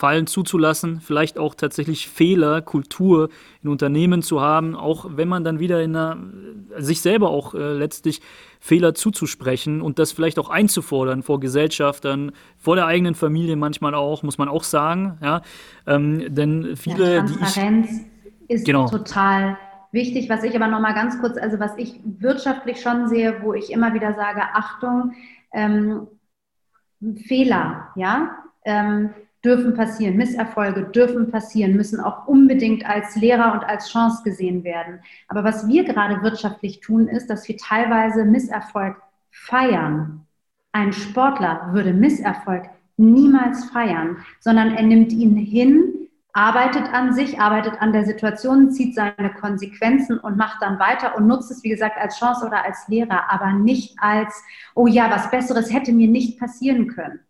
Fallen 0.00 0.26
zuzulassen, 0.26 1.02
vielleicht 1.02 1.38
auch 1.38 1.54
tatsächlich 1.54 2.08
Fehler, 2.08 2.62
Kultur 2.62 3.28
in 3.62 3.68
Unternehmen 3.68 4.22
zu 4.22 4.40
haben, 4.40 4.74
auch 4.74 5.04
wenn 5.10 5.28
man 5.28 5.44
dann 5.44 5.58
wieder 5.58 5.82
in 5.82 5.94
einer, 5.94 6.16
sich 6.78 7.02
selber 7.02 7.28
auch 7.28 7.52
äh, 7.52 7.74
letztlich 7.74 8.22
Fehler 8.60 8.94
zuzusprechen 8.94 9.82
und 9.82 9.98
das 9.98 10.12
vielleicht 10.12 10.38
auch 10.38 10.48
einzufordern 10.48 11.22
vor 11.22 11.38
Gesellschaftern, 11.38 12.32
vor 12.56 12.76
der 12.76 12.86
eigenen 12.86 13.14
Familie 13.14 13.56
manchmal 13.56 13.94
auch, 13.94 14.22
muss 14.22 14.38
man 14.38 14.48
auch 14.48 14.64
sagen. 14.64 15.18
Ja? 15.20 15.42
Ähm, 15.86 16.34
denn 16.34 16.76
viele, 16.76 17.16
ja, 17.16 17.22
Transparenz 17.22 18.00
ich, 18.48 18.54
ist 18.54 18.64
genau. 18.64 18.88
total 18.88 19.58
wichtig. 19.92 20.30
Was 20.30 20.44
ich 20.44 20.56
aber 20.56 20.68
noch 20.68 20.80
mal 20.80 20.94
ganz 20.94 21.20
kurz, 21.20 21.36
also 21.36 21.60
was 21.60 21.76
ich 21.76 22.00
wirtschaftlich 22.04 22.80
schon 22.80 23.06
sehe, 23.10 23.42
wo 23.42 23.52
ich 23.52 23.70
immer 23.70 23.92
wieder 23.92 24.14
sage, 24.14 24.40
Achtung, 24.54 25.12
ähm, 25.52 26.06
Fehler, 27.26 27.88
ja. 27.96 28.30
Ähm, 28.64 29.10
dürfen 29.44 29.74
passieren, 29.74 30.16
Misserfolge 30.16 30.84
dürfen 30.84 31.30
passieren, 31.30 31.76
müssen 31.76 32.00
auch 32.00 32.26
unbedingt 32.26 32.84
als 32.88 33.16
Lehrer 33.16 33.54
und 33.54 33.64
als 33.64 33.90
Chance 33.90 34.22
gesehen 34.22 34.64
werden. 34.64 35.00
Aber 35.28 35.44
was 35.44 35.66
wir 35.66 35.84
gerade 35.84 36.22
wirtschaftlich 36.22 36.80
tun, 36.80 37.08
ist, 37.08 37.30
dass 37.30 37.48
wir 37.48 37.56
teilweise 37.56 38.24
Misserfolg 38.24 38.96
feiern. 39.30 40.26
Ein 40.72 40.92
Sportler 40.92 41.70
würde 41.72 41.92
Misserfolg 41.92 42.68
niemals 42.96 43.64
feiern, 43.70 44.18
sondern 44.40 44.74
er 44.74 44.82
nimmt 44.82 45.12
ihn 45.12 45.36
hin, 45.36 46.08
arbeitet 46.32 46.92
an 46.92 47.12
sich, 47.14 47.40
arbeitet 47.40 47.80
an 47.80 47.92
der 47.92 48.04
Situation, 48.04 48.70
zieht 48.70 48.94
seine 48.94 49.32
Konsequenzen 49.40 50.18
und 50.18 50.36
macht 50.36 50.62
dann 50.62 50.78
weiter 50.78 51.16
und 51.16 51.26
nutzt 51.26 51.50
es, 51.50 51.64
wie 51.64 51.70
gesagt, 51.70 51.96
als 51.98 52.18
Chance 52.18 52.46
oder 52.46 52.64
als 52.64 52.86
Lehrer, 52.88 53.32
aber 53.32 53.52
nicht 53.52 53.96
als, 54.00 54.42
oh 54.74 54.86
ja, 54.86 55.10
was 55.10 55.30
Besseres 55.30 55.72
hätte 55.72 55.92
mir 55.92 56.08
nicht 56.08 56.38
passieren 56.38 56.88
können. 56.88 57.20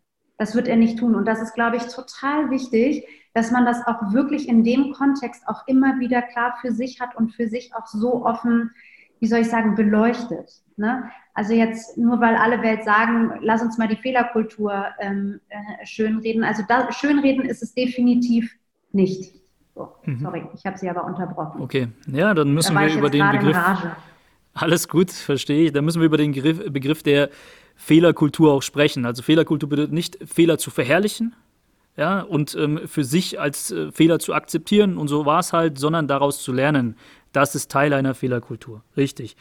Das 0.41 0.55
wird 0.55 0.69
er 0.69 0.77
nicht 0.77 0.99
tun. 0.99 1.15
Und 1.15 1.27
das 1.27 1.43
ist, 1.43 1.53
glaube 1.53 1.77
ich, 1.77 1.83
total 1.89 2.49
wichtig, 2.49 3.07
dass 3.35 3.51
man 3.51 3.67
das 3.67 3.87
auch 3.87 4.15
wirklich 4.15 4.49
in 4.49 4.65
dem 4.65 4.95
Kontext 4.95 5.47
auch 5.47 5.69
immer 5.69 6.01
wieder 6.01 6.23
klar 6.23 6.57
für 6.63 6.73
sich 6.73 6.99
hat 6.99 7.15
und 7.15 7.35
für 7.35 7.47
sich 7.47 7.75
auch 7.75 7.87
so 7.87 8.25
offen, 8.25 8.71
wie 9.19 9.27
soll 9.27 9.41
ich 9.41 9.51
sagen, 9.51 9.75
beleuchtet. 9.75 10.51
Ne? 10.79 11.11
Also 11.35 11.53
jetzt 11.53 11.99
nur 11.99 12.23
weil 12.23 12.37
alle 12.37 12.63
Welt 12.63 12.85
sagen, 12.85 13.35
lass 13.43 13.61
uns 13.61 13.77
mal 13.77 13.87
die 13.87 13.97
Fehlerkultur 13.97 14.87
ähm, 14.99 15.41
äh, 15.51 15.85
schönreden. 15.85 16.43
Also 16.43 16.63
da, 16.67 16.91
schönreden 16.91 17.45
ist 17.45 17.63
es 17.63 17.75
definitiv 17.75 18.51
nicht. 18.93 19.35
So, 19.75 19.93
mhm. 20.07 20.21
Sorry, 20.21 20.47
ich 20.55 20.65
habe 20.65 20.79
Sie 20.79 20.89
aber 20.89 21.05
unterbrochen. 21.05 21.61
Okay, 21.61 21.89
ja, 22.07 22.33
dann 22.33 22.55
müssen 22.55 22.75
wir 22.75 22.95
über 22.95 23.11
den 23.11 23.31
Begriff. 23.31 23.59
Alles 24.61 24.89
gut, 24.89 25.11
verstehe 25.11 25.67
ich. 25.67 25.73
Dann 25.73 25.85
müssen 25.87 26.01
wir 26.01 26.07
über 26.07 26.19
den 26.19 26.33
Begriff 26.33 27.03
der 27.03 27.31
Fehlerkultur 27.77 28.53
auch 28.53 28.63
sprechen. 28.63 29.07
Also 29.07 29.23
Fehlerkultur 29.23 29.69
bedeutet 29.69 29.93
nicht, 29.93 30.19
Fehler 30.27 30.59
zu 30.59 30.71
verherrlichen 30.71 31.35
ja, 31.97 32.21
und 32.21 32.55
ähm, 32.55 32.81
für 32.87 33.05
sich 33.05 33.41
als 33.41 33.71
äh, 33.71 33.91
Fehler 33.91 34.19
zu 34.19 34.35
akzeptieren 34.35 34.97
und 34.99 35.09
so 35.09 35.27
war 35.27 35.41
es 35.41 35.53
halt, 35.53 35.79
sondern 35.79 36.09
daraus 36.09 36.43
zu 36.43 36.53
lernen. 36.53 36.97
Das 37.33 37.55
ist 37.55 37.71
Teil 37.71 37.93
einer 37.95 38.15
Fehlerkultur. 38.15 38.83
Richtig. 38.97 39.37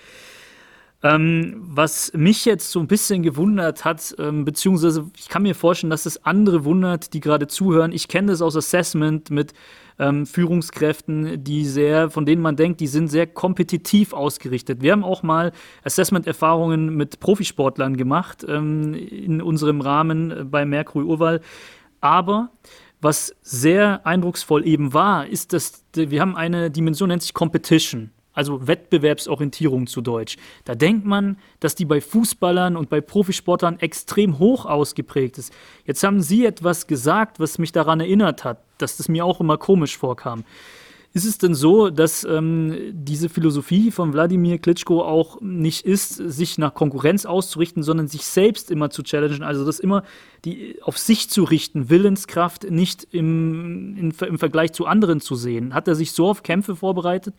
Ähm, 1.02 1.56
was 1.62 2.12
mich 2.14 2.44
jetzt 2.44 2.72
so 2.72 2.80
ein 2.82 2.88
bisschen 2.88 3.24
gewundert 3.24 3.86
hat, 3.86 4.14
ähm, 4.20 4.44
beziehungsweise 4.44 5.10
ich 5.18 5.30
kann 5.30 5.44
mir 5.44 5.56
vorstellen, 5.56 5.92
dass 5.92 6.06
es 6.06 6.26
andere 6.26 6.66
wundert, 6.66 7.14
die 7.14 7.22
gerade 7.22 7.48
zuhören. 7.48 7.94
Ich 7.94 8.10
kenne 8.10 8.32
das 8.32 8.42
aus 8.42 8.58
Assessment 8.58 9.30
mit 9.30 9.54
ähm, 9.98 10.26
Führungskräften, 10.26 11.42
die 11.42 11.64
sehr, 11.64 12.10
von 12.10 12.26
denen 12.26 12.42
man 12.42 12.58
denkt, 12.58 12.82
die 12.82 12.88
sind 12.88 13.08
sehr 13.08 13.28
kompetitiv 13.28 14.12
ausgerichtet. 14.12 14.82
Wir 14.82 14.92
haben 14.92 15.06
auch 15.06 15.24
mal 15.24 15.54
Assessment-Erfahrungen 15.86 16.96
mit 16.96 17.22
Profisportlern 17.22 17.96
gemacht 17.96 18.46
ähm, 18.46 18.94
in 18.94 19.42
unserem 19.42 19.80
Rahmen 19.80 20.50
bei 20.52 20.66
Mercury 20.66 21.06
Urwahl. 21.06 21.40
Aber 22.02 22.50
was 23.00 23.34
sehr 23.42 24.06
eindrucksvoll 24.06 24.68
eben 24.68 24.94
war, 24.94 25.28
ist, 25.28 25.54
dass 25.54 25.86
wir 25.94 26.20
haben 26.20 26.36
eine 26.36 26.70
Dimension, 26.72 27.08
nennt 27.08 27.22
sich 27.22 27.34
Competition. 27.34 28.12
Also 28.40 28.68
Wettbewerbsorientierung 28.68 29.86
zu 29.86 30.00
Deutsch. 30.00 30.38
Da 30.64 30.74
denkt 30.74 31.06
man, 31.06 31.38
dass 31.60 31.76
die 31.76 31.84
bei 31.84 32.00
Fußballern 32.00 32.78
und 32.78 32.90
bei 32.90 33.02
Profisportlern 33.02 33.80
extrem 33.80 34.40
hoch 34.40 34.66
ausgeprägt 34.66 35.38
ist. 35.38 35.54
Jetzt 35.86 36.04
haben 36.04 36.22
Sie 36.22 36.46
etwas 36.46 36.88
gesagt, 36.88 37.42
was 37.42 37.58
mich 37.58 37.74
daran 37.74 38.00
erinnert 38.00 38.46
hat, 38.46 38.64
dass 38.78 38.96
das 38.96 39.10
mir 39.10 39.26
auch 39.26 39.42
immer 39.42 39.58
komisch 39.58 39.98
vorkam. 39.98 40.46
Ist 41.12 41.26
es 41.26 41.38
denn 41.40 41.56
so, 41.56 41.90
dass 41.90 42.24
ähm, 42.24 42.78
diese 42.94 43.30
Philosophie 43.30 43.90
von 43.92 44.14
Wladimir 44.14 44.60
Klitschko 44.60 45.02
auch 45.02 45.42
nicht 45.42 45.84
ist, 45.84 46.16
sich 46.16 46.60
nach 46.60 46.76
Konkurrenz 46.76 47.26
auszurichten, 47.26 47.82
sondern 47.82 48.08
sich 48.08 48.26
selbst 48.26 48.70
immer 48.70 48.92
zu 48.92 49.02
challengen, 49.02 49.42
also 49.42 49.66
das 49.66 49.80
immer 49.80 50.04
die, 50.46 50.78
auf 50.84 50.98
sich 51.00 51.30
zu 51.30 51.44
richten, 51.44 51.90
Willenskraft 51.90 52.70
nicht 52.70 53.08
im, 53.12 53.98
in, 53.98 54.12
im 54.12 54.38
Vergleich 54.38 54.72
zu 54.72 54.86
anderen 54.86 55.20
zu 55.20 55.36
sehen? 55.36 55.74
Hat 55.74 55.88
er 55.88 55.96
sich 55.96 56.12
so 56.12 56.30
auf 56.30 56.44
Kämpfe 56.44 56.76
vorbereitet? 56.76 57.34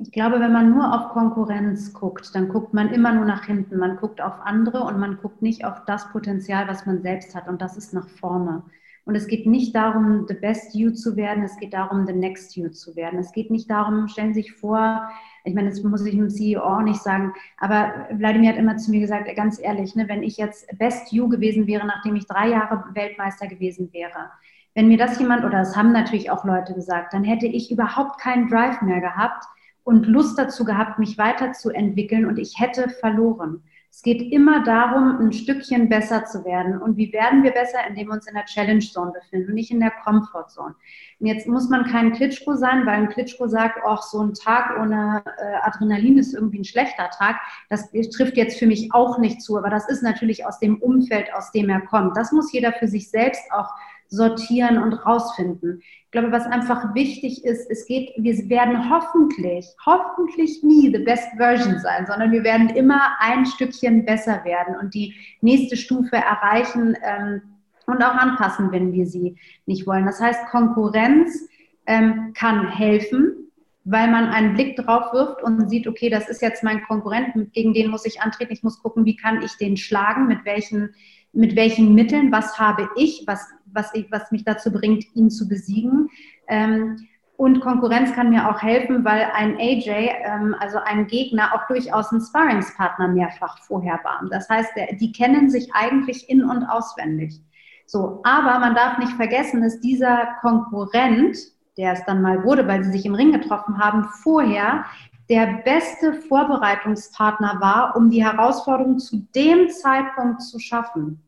Ich 0.00 0.12
glaube, 0.12 0.38
wenn 0.38 0.52
man 0.52 0.70
nur 0.70 0.94
auf 0.94 1.08
Konkurrenz 1.12 1.92
guckt, 1.92 2.32
dann 2.32 2.48
guckt 2.48 2.72
man 2.72 2.90
immer 2.90 3.12
nur 3.12 3.24
nach 3.24 3.44
hinten. 3.46 3.78
Man 3.78 3.96
guckt 3.96 4.20
auf 4.20 4.34
andere 4.44 4.84
und 4.84 5.00
man 5.00 5.18
guckt 5.18 5.42
nicht 5.42 5.64
auf 5.64 5.84
das 5.86 6.08
Potenzial, 6.10 6.68
was 6.68 6.86
man 6.86 7.02
selbst 7.02 7.34
hat. 7.34 7.48
Und 7.48 7.60
das 7.60 7.76
ist 7.76 7.92
nach 7.92 8.08
vorne. 8.08 8.62
Und 9.04 9.16
es 9.16 9.26
geht 9.26 9.46
nicht 9.46 9.74
darum, 9.74 10.26
the 10.28 10.34
best 10.34 10.74
you 10.74 10.90
zu 10.90 11.16
werden, 11.16 11.42
es 11.42 11.56
geht 11.56 11.72
darum, 11.72 12.06
the 12.06 12.12
next 12.12 12.54
you 12.56 12.68
zu 12.68 12.94
werden. 12.94 13.18
Es 13.18 13.32
geht 13.32 13.50
nicht 13.50 13.68
darum, 13.70 14.06
stellen 14.06 14.34
Sie 14.34 14.42
sich 14.42 14.52
vor, 14.52 15.08
ich 15.44 15.54
meine, 15.54 15.70
das 15.70 15.82
muss 15.82 16.04
ich 16.04 16.14
dem 16.14 16.28
CEO 16.28 16.60
auch 16.60 16.82
nicht 16.82 17.02
sagen, 17.02 17.32
aber 17.56 18.06
Wladimir 18.12 18.50
hat 18.50 18.58
immer 18.58 18.76
zu 18.76 18.90
mir 18.90 19.00
gesagt, 19.00 19.34
ganz 19.34 19.58
ehrlich, 19.58 19.96
ne, 19.96 20.08
wenn 20.08 20.22
ich 20.22 20.36
jetzt 20.36 20.68
best 20.78 21.10
you 21.10 21.26
gewesen 21.28 21.66
wäre, 21.66 21.86
nachdem 21.86 22.16
ich 22.16 22.26
drei 22.26 22.50
Jahre 22.50 22.84
Weltmeister 22.92 23.46
gewesen 23.46 23.90
wäre, 23.94 24.30
wenn 24.74 24.88
mir 24.88 24.98
das 24.98 25.18
jemand, 25.18 25.42
oder 25.42 25.60
das 25.60 25.74
haben 25.74 25.92
natürlich 25.92 26.30
auch 26.30 26.44
Leute 26.44 26.74
gesagt, 26.74 27.14
dann 27.14 27.24
hätte 27.24 27.46
ich 27.46 27.72
überhaupt 27.72 28.20
keinen 28.20 28.48
Drive 28.48 28.82
mehr 28.82 29.00
gehabt 29.00 29.42
und 29.88 30.06
Lust 30.06 30.38
dazu 30.38 30.66
gehabt, 30.66 30.98
mich 30.98 31.16
weiterzuentwickeln 31.16 32.26
und 32.26 32.38
ich 32.38 32.60
hätte 32.60 32.90
verloren. 32.90 33.62
Es 33.90 34.02
geht 34.02 34.20
immer 34.32 34.62
darum, 34.62 35.18
ein 35.18 35.32
Stückchen 35.32 35.88
besser 35.88 36.26
zu 36.26 36.44
werden. 36.44 36.76
Und 36.76 36.98
wie 36.98 37.10
werden 37.14 37.42
wir 37.42 37.52
besser, 37.52 37.78
indem 37.88 38.08
wir 38.08 38.12
uns 38.12 38.26
in 38.26 38.34
der 38.34 38.44
Challenge 38.44 38.80
Zone 38.80 39.12
befinden 39.12 39.54
nicht 39.54 39.70
in 39.70 39.80
der 39.80 39.92
Comfort 40.04 40.50
Zone. 40.50 40.74
Und 41.18 41.26
jetzt 41.26 41.48
muss 41.48 41.70
man 41.70 41.86
kein 41.86 42.12
Klitschko 42.12 42.54
sein, 42.54 42.84
weil 42.84 42.98
ein 42.98 43.08
Klitschko 43.08 43.48
sagt, 43.48 43.78
ach, 43.86 44.02
so 44.02 44.20
ein 44.20 44.34
Tag 44.34 44.78
ohne 44.78 45.24
äh, 45.24 45.54
Adrenalin 45.62 46.18
ist 46.18 46.34
irgendwie 46.34 46.58
ein 46.58 46.64
schlechter 46.64 47.08
Tag. 47.08 47.36
Das 47.70 47.90
trifft 47.90 48.36
jetzt 48.36 48.58
für 48.58 48.66
mich 48.66 48.90
auch 48.92 49.18
nicht 49.18 49.40
zu, 49.40 49.56
aber 49.56 49.70
das 49.70 49.88
ist 49.88 50.02
natürlich 50.02 50.44
aus 50.44 50.58
dem 50.58 50.82
Umfeld, 50.82 51.32
aus 51.32 51.50
dem 51.50 51.70
er 51.70 51.80
kommt. 51.80 52.14
Das 52.14 52.30
muss 52.30 52.52
jeder 52.52 52.74
für 52.74 52.88
sich 52.88 53.10
selbst 53.10 53.50
auch 53.52 53.70
sortieren 54.08 54.78
und 54.78 54.92
rausfinden. 54.92 55.82
Ich 56.08 56.12
glaube, 56.12 56.32
was 56.32 56.46
einfach 56.46 56.94
wichtig 56.94 57.44
ist, 57.44 57.70
es 57.70 57.84
geht, 57.84 58.14
wir 58.16 58.34
werden 58.48 58.88
hoffentlich, 58.88 59.66
hoffentlich 59.84 60.62
nie 60.62 60.90
the 60.90 61.04
best 61.04 61.28
version 61.36 61.78
sein, 61.80 62.06
sondern 62.06 62.32
wir 62.32 62.44
werden 62.44 62.70
immer 62.70 62.98
ein 63.20 63.44
Stückchen 63.44 64.06
besser 64.06 64.42
werden 64.46 64.74
und 64.80 64.94
die 64.94 65.14
nächste 65.42 65.76
Stufe 65.76 66.16
erreichen 66.16 66.96
ähm, 67.02 67.42
und 67.84 68.02
auch 68.02 68.14
anpassen, 68.14 68.72
wenn 68.72 68.94
wir 68.94 69.04
sie 69.04 69.36
nicht 69.66 69.86
wollen. 69.86 70.06
Das 70.06 70.18
heißt, 70.18 70.46
Konkurrenz 70.46 71.46
ähm, 71.84 72.32
kann 72.32 72.68
helfen, 72.68 73.50
weil 73.84 74.10
man 74.10 74.30
einen 74.30 74.54
Blick 74.54 74.76
drauf 74.76 75.12
wirft 75.12 75.42
und 75.42 75.68
sieht, 75.68 75.86
okay, 75.86 76.08
das 76.08 76.30
ist 76.30 76.40
jetzt 76.40 76.64
mein 76.64 76.84
Konkurrent, 76.84 77.34
gegen 77.52 77.74
den 77.74 77.90
muss 77.90 78.06
ich 78.06 78.22
antreten. 78.22 78.54
Ich 78.54 78.62
muss 78.62 78.82
gucken, 78.82 79.04
wie 79.04 79.16
kann 79.16 79.42
ich 79.42 79.58
den 79.58 79.76
schlagen, 79.76 80.26
mit 80.26 80.46
welchen, 80.46 80.94
mit 81.34 81.54
welchen 81.54 81.94
Mitteln, 81.94 82.32
was 82.32 82.58
habe 82.58 82.88
ich, 82.96 83.24
was 83.26 83.46
was, 83.72 83.94
ich, 83.94 84.10
was 84.10 84.30
mich 84.30 84.44
dazu 84.44 84.72
bringt, 84.72 85.04
ihn 85.14 85.30
zu 85.30 85.48
besiegen. 85.48 86.08
Ähm, 86.48 87.08
und 87.36 87.60
Konkurrenz 87.60 88.12
kann 88.14 88.30
mir 88.30 88.50
auch 88.50 88.60
helfen, 88.60 89.04
weil 89.04 89.28
ein 89.32 89.56
AJ, 89.58 89.88
ähm, 90.24 90.56
also 90.58 90.78
ein 90.78 91.06
Gegner, 91.06 91.54
auch 91.54 91.68
durchaus 91.68 92.10
ein 92.10 92.20
Sparringspartner 92.20 93.06
mehrfach 93.08 93.58
vorher 93.60 94.00
war. 94.02 94.24
Das 94.28 94.48
heißt, 94.48 94.70
der, 94.74 94.96
die 94.96 95.12
kennen 95.12 95.48
sich 95.48 95.72
eigentlich 95.72 96.28
in- 96.28 96.44
und 96.44 96.64
auswendig. 96.64 97.40
So, 97.86 98.20
aber 98.24 98.58
man 98.58 98.74
darf 98.74 98.98
nicht 98.98 99.12
vergessen, 99.12 99.62
dass 99.62 99.80
dieser 99.80 100.34
Konkurrent, 100.40 101.38
der 101.76 101.92
es 101.92 102.04
dann 102.06 102.22
mal 102.22 102.42
wurde, 102.42 102.66
weil 102.66 102.82
sie 102.82 102.90
sich 102.90 103.06
im 103.06 103.14
Ring 103.14 103.30
getroffen 103.30 103.78
haben, 103.78 104.08
vorher 104.22 104.84
der 105.28 105.62
beste 105.64 106.14
Vorbereitungspartner 106.14 107.58
war, 107.60 107.94
um 107.96 108.10
die 108.10 108.24
Herausforderung 108.24 108.98
zu 108.98 109.18
dem 109.34 109.68
Zeitpunkt 109.70 110.42
zu 110.42 110.58
schaffen. 110.58 111.22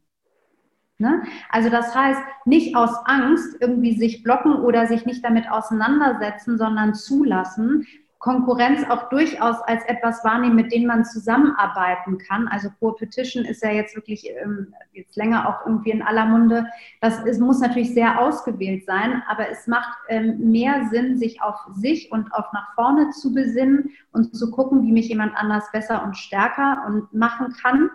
Ne? 1.00 1.22
Also 1.48 1.70
das 1.70 1.94
heißt, 1.94 2.20
nicht 2.44 2.76
aus 2.76 2.90
Angst 3.06 3.56
irgendwie 3.60 3.96
sich 3.96 4.22
blocken 4.22 4.56
oder 4.56 4.86
sich 4.86 5.06
nicht 5.06 5.24
damit 5.24 5.50
auseinandersetzen, 5.50 6.58
sondern 6.58 6.94
zulassen, 6.94 7.86
Konkurrenz 8.20 8.82
auch 8.90 9.08
durchaus 9.08 9.62
als 9.62 9.82
etwas 9.86 10.22
wahrnehmen, 10.24 10.54
mit 10.54 10.72
dem 10.72 10.84
man 10.84 11.06
zusammenarbeiten 11.06 12.18
kann. 12.18 12.48
Also 12.48 12.68
Co-Petition 12.78 13.46
ist 13.46 13.62
ja 13.62 13.70
jetzt 13.70 13.96
wirklich 13.96 14.28
ähm, 14.42 14.74
jetzt 14.92 15.16
länger 15.16 15.48
auch 15.48 15.66
irgendwie 15.66 15.90
in 15.90 16.02
aller 16.02 16.26
Munde. 16.26 16.66
Das 17.00 17.24
ist, 17.24 17.40
muss 17.40 17.60
natürlich 17.60 17.94
sehr 17.94 18.20
ausgewählt 18.20 18.84
sein, 18.84 19.22
aber 19.26 19.48
es 19.48 19.66
macht 19.66 19.96
ähm, 20.08 20.50
mehr 20.50 20.86
Sinn, 20.90 21.16
sich 21.16 21.40
auf 21.40 21.56
sich 21.72 22.12
und 22.12 22.30
auf 22.34 22.44
nach 22.52 22.74
vorne 22.74 23.08
zu 23.08 23.32
besinnen 23.32 23.88
und 24.12 24.36
zu 24.36 24.50
gucken, 24.50 24.82
wie 24.82 24.92
mich 24.92 25.08
jemand 25.08 25.34
anders 25.34 25.72
besser 25.72 26.04
und 26.04 26.14
stärker 26.14 26.84
und 26.86 27.14
machen 27.14 27.54
kann 27.62 27.88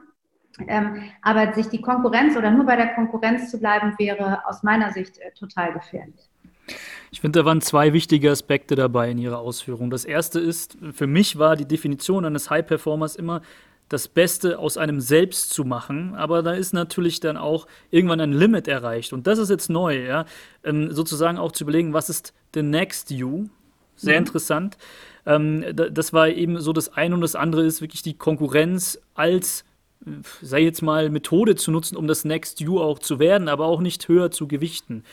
ähm, 0.67 1.03
aber 1.21 1.53
sich 1.53 1.67
die 1.67 1.81
Konkurrenz 1.81 2.35
oder 2.37 2.51
nur 2.51 2.65
bei 2.65 2.75
der 2.75 2.93
Konkurrenz 2.93 3.51
zu 3.51 3.59
bleiben, 3.59 3.93
wäre 3.97 4.45
aus 4.47 4.63
meiner 4.63 4.91
Sicht 4.91 5.17
äh, 5.19 5.31
total 5.31 5.73
gefährlich. 5.73 6.29
Ich 7.11 7.21
finde, 7.21 7.39
da 7.39 7.45
waren 7.45 7.61
zwei 7.61 7.93
wichtige 7.93 8.31
Aspekte 8.31 8.75
dabei 8.75 9.11
in 9.11 9.17
Ihrer 9.17 9.39
Ausführung. 9.39 9.89
Das 9.89 10.03
erste 10.03 10.39
ist, 10.39 10.77
für 10.93 11.07
mich 11.07 11.37
war 11.37 11.55
die 11.55 11.67
Definition 11.67 12.25
eines 12.25 12.49
High 12.49 12.65
Performers 12.65 13.15
immer, 13.15 13.41
das 13.89 14.07
Beste 14.07 14.57
aus 14.57 14.77
einem 14.77 14.99
selbst 14.99 15.51
zu 15.51 15.63
machen. 15.63 16.15
Aber 16.15 16.41
da 16.41 16.53
ist 16.53 16.73
natürlich 16.73 17.19
dann 17.19 17.37
auch 17.37 17.67
irgendwann 17.91 18.19
ein 18.19 18.33
Limit 18.33 18.67
erreicht. 18.67 19.13
Und 19.13 19.27
das 19.27 19.37
ist 19.37 19.49
jetzt 19.49 19.69
neu, 19.69 20.05
ja. 20.05 20.25
Ähm, 20.63 20.91
sozusagen 20.91 21.37
auch 21.37 21.51
zu 21.51 21.63
überlegen, 21.63 21.93
was 21.93 22.09
ist 22.09 22.33
the 22.53 22.63
next 22.63 23.11
you? 23.11 23.45
Sehr 23.95 24.19
mhm. 24.19 24.25
interessant. 24.25 24.77
Ähm, 25.25 25.63
das 25.73 26.13
war 26.13 26.29
eben 26.29 26.59
so 26.59 26.73
das 26.73 26.93
eine 26.93 27.15
und 27.15 27.21
das 27.21 27.35
andere 27.35 27.63
ist 27.63 27.81
wirklich 27.81 28.01
die 28.01 28.17
Konkurrenz 28.17 28.99
als 29.13 29.65
sei 30.41 30.61
jetzt 30.61 30.81
mal, 30.81 31.09
Methode 31.09 31.55
zu 31.55 31.71
nutzen, 31.71 31.95
um 31.95 32.07
das 32.07 32.25
Next 32.25 32.59
You 32.59 32.79
auch 32.79 32.99
zu 32.99 33.19
werden, 33.19 33.47
aber 33.47 33.65
auch 33.65 33.81
nicht 33.81 34.07
höher 34.07 34.31
zu 34.31 34.47
gewichten. 34.47 35.03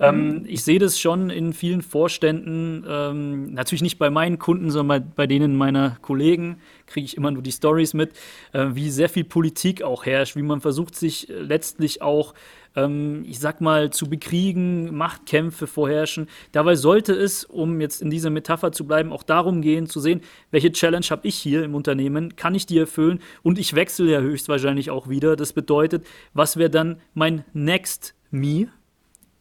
Ähm, 0.00 0.38
mhm. 0.38 0.44
ich 0.46 0.64
sehe 0.64 0.80
das 0.80 0.98
schon 0.98 1.30
in 1.30 1.52
vielen 1.52 1.82
Vorständen, 1.82 2.84
ähm, 2.88 3.52
natürlich 3.52 3.82
nicht 3.82 3.98
bei 3.98 4.10
meinen 4.10 4.38
Kunden, 4.38 4.70
sondern 4.70 5.00
bei, 5.00 5.06
bei 5.14 5.26
denen 5.26 5.54
meiner 5.54 5.96
Kollegen, 6.02 6.58
kriege 6.86 7.04
ich 7.04 7.16
immer 7.16 7.30
nur 7.30 7.42
die 7.42 7.52
Stories 7.52 7.94
mit, 7.94 8.12
äh, 8.52 8.68
wie 8.72 8.90
sehr 8.90 9.08
viel 9.08 9.24
Politik 9.24 9.82
auch 9.82 10.04
herrscht, 10.04 10.34
wie 10.34 10.42
man 10.42 10.60
versucht, 10.60 10.96
sich 10.96 11.28
letztlich 11.28 12.02
auch 12.02 12.34
ähm, 12.76 13.24
ich 13.26 13.38
sag 13.38 13.60
mal, 13.60 13.90
zu 13.90 14.08
bekriegen, 14.08 14.94
Machtkämpfe 14.94 15.66
vorherrschen. 15.66 16.28
Dabei 16.52 16.76
sollte 16.76 17.12
es, 17.12 17.44
um 17.44 17.80
jetzt 17.80 18.02
in 18.02 18.10
dieser 18.10 18.30
Metapher 18.30 18.72
zu 18.72 18.86
bleiben, 18.86 19.12
auch 19.12 19.22
darum 19.22 19.62
gehen, 19.62 19.86
zu 19.86 20.00
sehen, 20.00 20.22
welche 20.50 20.72
Challenge 20.72 21.06
habe 21.10 21.26
ich 21.28 21.36
hier 21.36 21.64
im 21.64 21.74
Unternehmen, 21.74 22.36
kann 22.36 22.54
ich 22.54 22.66
die 22.66 22.78
erfüllen 22.78 23.20
und 23.42 23.58
ich 23.58 23.74
wechsle 23.74 24.10
ja 24.10 24.20
höchstwahrscheinlich 24.20 24.90
auch 24.90 25.08
wieder. 25.08 25.36
Das 25.36 25.52
bedeutet, 25.52 26.06
was 26.34 26.56
wäre 26.56 26.70
dann 26.70 27.00
mein 27.14 27.44
Next 27.52 28.14
Me? 28.30 28.68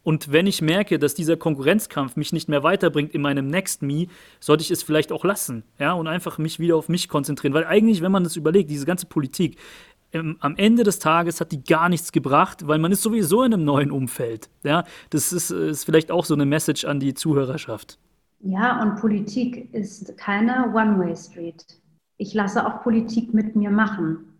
Und 0.04 0.32
wenn 0.32 0.48
ich 0.48 0.62
merke, 0.62 0.98
dass 0.98 1.14
dieser 1.14 1.38
Konkurrenzkampf 1.38 2.16
mich 2.16 2.34
nicht 2.34 2.50
mehr 2.50 2.64
weiterbringt 2.64 3.14
in 3.14 3.22
meinem 3.22 3.48
Next 3.48 3.84
Me, 3.84 4.08
sollte 4.40 4.64
ich 4.64 4.72
es 4.72 4.82
vielleicht 4.82 5.12
auch 5.12 5.24
lassen, 5.24 5.64
ja, 5.80 5.94
und 5.94 6.08
einfach 6.08 6.40
mich 6.40 6.60
wieder 6.60 6.76
auf 6.76 6.90
mich 6.90 7.08
konzentrieren. 7.08 7.54
Weil 7.54 7.66
eigentlich, 7.66 8.02
wenn 8.02 8.12
man 8.12 8.24
das 8.24 8.36
überlegt, 8.36 8.72
diese 8.72 8.88
ganze 8.88 9.06
Politik, 9.06 9.58
am 10.14 10.56
Ende 10.58 10.84
des 10.84 11.00
Tages 11.00 11.40
hat 11.40 11.52
die 11.52 11.64
gar 11.64 11.90
nichts 11.90 12.12
gebracht, 12.12 12.68
weil 12.68 12.80
man 12.80 12.92
ist 12.92 13.02
sowieso 13.02 13.44
in 13.44 13.54
einem 13.54 13.64
neuen 13.64 13.92
Umfeld. 13.92 14.50
Ja, 14.64 14.84
das 15.10 15.32
ist, 15.32 15.52
ist 15.52 15.86
vielleicht 15.86 16.12
auch 16.12 16.26
so 16.26 16.34
eine 16.34 16.46
Message 16.46 16.86
an 16.86 17.00
die 17.00 17.14
Zuhörerschaft. 17.14 17.98
Ja, 18.40 18.82
und 18.82 19.00
Politik 19.00 19.74
ist 19.74 20.18
keine 20.18 20.74
One-Way-Street. 20.74 21.64
Ich 22.18 22.34
lasse 22.34 22.66
auch 22.66 22.82
Politik 22.82 23.34
mit 23.34 23.56
mir 23.56 23.70
machen. 23.70 24.32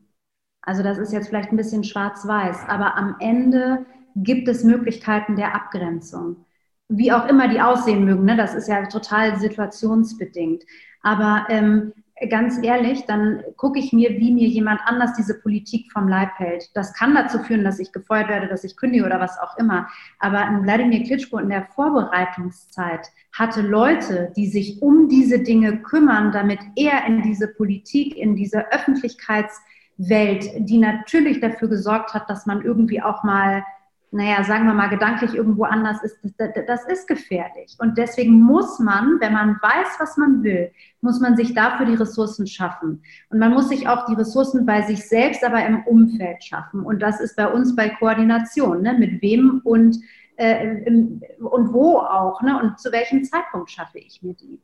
Also 0.64 0.84
das 0.84 0.98
ist 0.98 1.14
jetzt 1.14 1.30
vielleicht 1.30 1.52
ein 1.52 1.58
bisschen 1.58 1.84
schwarz-weiß, 1.84 2.68
aber 2.68 2.96
am 2.96 3.16
Ende 3.20 3.86
gibt 4.16 4.48
es 4.48 4.64
Möglichkeiten 4.64 5.36
der 5.36 5.56
Abgrenzung. 5.56 6.46
Wie 6.90 7.12
auch 7.12 7.28
immer 7.28 7.48
die 7.48 7.62
aussehen 7.62 8.04
mögen, 8.06 8.26
ne? 8.26 8.36
das 8.36 8.54
ist 8.54 8.68
ja 8.68 8.86
total 8.86 9.40
situationsbedingt. 9.40 10.64
Aber 11.02 11.46
ähm, 11.50 11.94
ganz 12.30 12.60
ehrlich, 12.62 13.06
dann 13.06 13.44
gucke 13.58 13.80
ich 13.80 13.94
mir, 13.94 14.12
wie 14.12 14.32
mir 14.32 14.48
jemand 14.48 14.82
anders 14.86 15.14
diese 15.14 15.40
Politik 15.40 15.92
vom 15.92 16.08
Leib 16.08 16.30
hält. 16.38 16.70
Das 16.76 16.94
kann 16.94 17.16
dazu 17.16 17.40
führen, 17.40 17.64
dass 17.64 17.80
ich 17.80 17.92
gefeuert 17.92 18.30
werde, 18.30 18.48
dass 18.48 18.64
ich 18.64 18.78
kündige 18.78 19.06
oder 19.06 19.20
was 19.20 19.40
auch 19.40 19.58
immer. 19.58 19.88
Aber 20.20 20.40
Wladimir 20.62 21.04
Klitschko 21.04 21.40
in 21.40 21.50
der 21.50 21.68
Vorbereitungszeit 21.76 23.08
hatte 23.34 23.62
Leute, 23.62 24.32
die 24.36 24.48
sich 24.48 24.82
um 24.82 25.10
diese 25.10 25.40
Dinge 25.40 25.82
kümmern, 25.82 26.32
damit 26.32 26.60
er 26.76 27.06
in 27.06 27.22
diese 27.24 27.48
Politik, 27.48 28.16
in 28.16 28.36
diese 28.36 28.72
Öffentlichkeitswelt, 28.72 30.52
die 30.58 30.78
natürlich 30.78 31.40
dafür 31.40 31.70
gesorgt 31.70 32.14
hat, 32.14 32.30
dass 32.30 32.46
man 32.46 32.62
irgendwie 32.62 33.02
auch 33.02 33.24
mal 33.24 33.64
naja, 34.14 34.44
sagen 34.44 34.68
wir 34.68 34.74
mal, 34.74 34.90
gedanklich 34.90 35.34
irgendwo 35.34 35.64
anders 35.64 36.04
ist, 36.04 36.18
das, 36.38 36.50
das, 36.68 36.86
ist 36.86 37.08
gefährlich. 37.08 37.78
Und 37.80 37.98
deswegen 37.98 38.42
muss 38.42 38.78
man, 38.78 39.22
wenn 39.22 39.32
man 39.32 39.58
weiß, 39.62 40.00
was 40.00 40.18
man 40.18 40.44
will, 40.44 40.70
muss 41.00 41.22
man 41.22 41.38
sich 41.38 41.54
dafür 41.54 41.86
die 41.86 41.96
Ressourcen 41.96 42.46
schaffen. 42.46 43.02
Und 43.30 43.40
man 43.40 43.54
muss 43.54 43.70
sich 43.70 43.88
auch 43.88 44.06
die 44.08 44.16
Ressourcen 44.16 44.66
bei 44.66 44.82
sich 44.82 45.08
selbst, 45.08 45.46
aber 45.46 45.66
im 45.66 45.84
Umfeld 45.84 46.44
schaffen. 46.44 46.82
Und 46.82 47.02
das 47.02 47.22
ist 47.22 47.38
bei 47.38 47.48
uns 47.48 47.74
bei 47.74 47.88
Koordination, 47.88 48.82
ne? 48.82 48.94
mit 48.94 49.22
wem 49.22 49.62
und, 49.64 49.98
äh, 50.36 50.84
im, 50.84 51.22
und 51.40 51.72
wo 51.72 51.98
auch, 52.00 52.42
ne? 52.42 52.62
und 52.62 52.80
zu 52.82 52.92
welchem 52.92 53.24
Zeitpunkt 53.24 53.72
schaffe 53.72 54.00
ich 54.00 54.22
mir 54.22 54.34
die. 54.34 54.60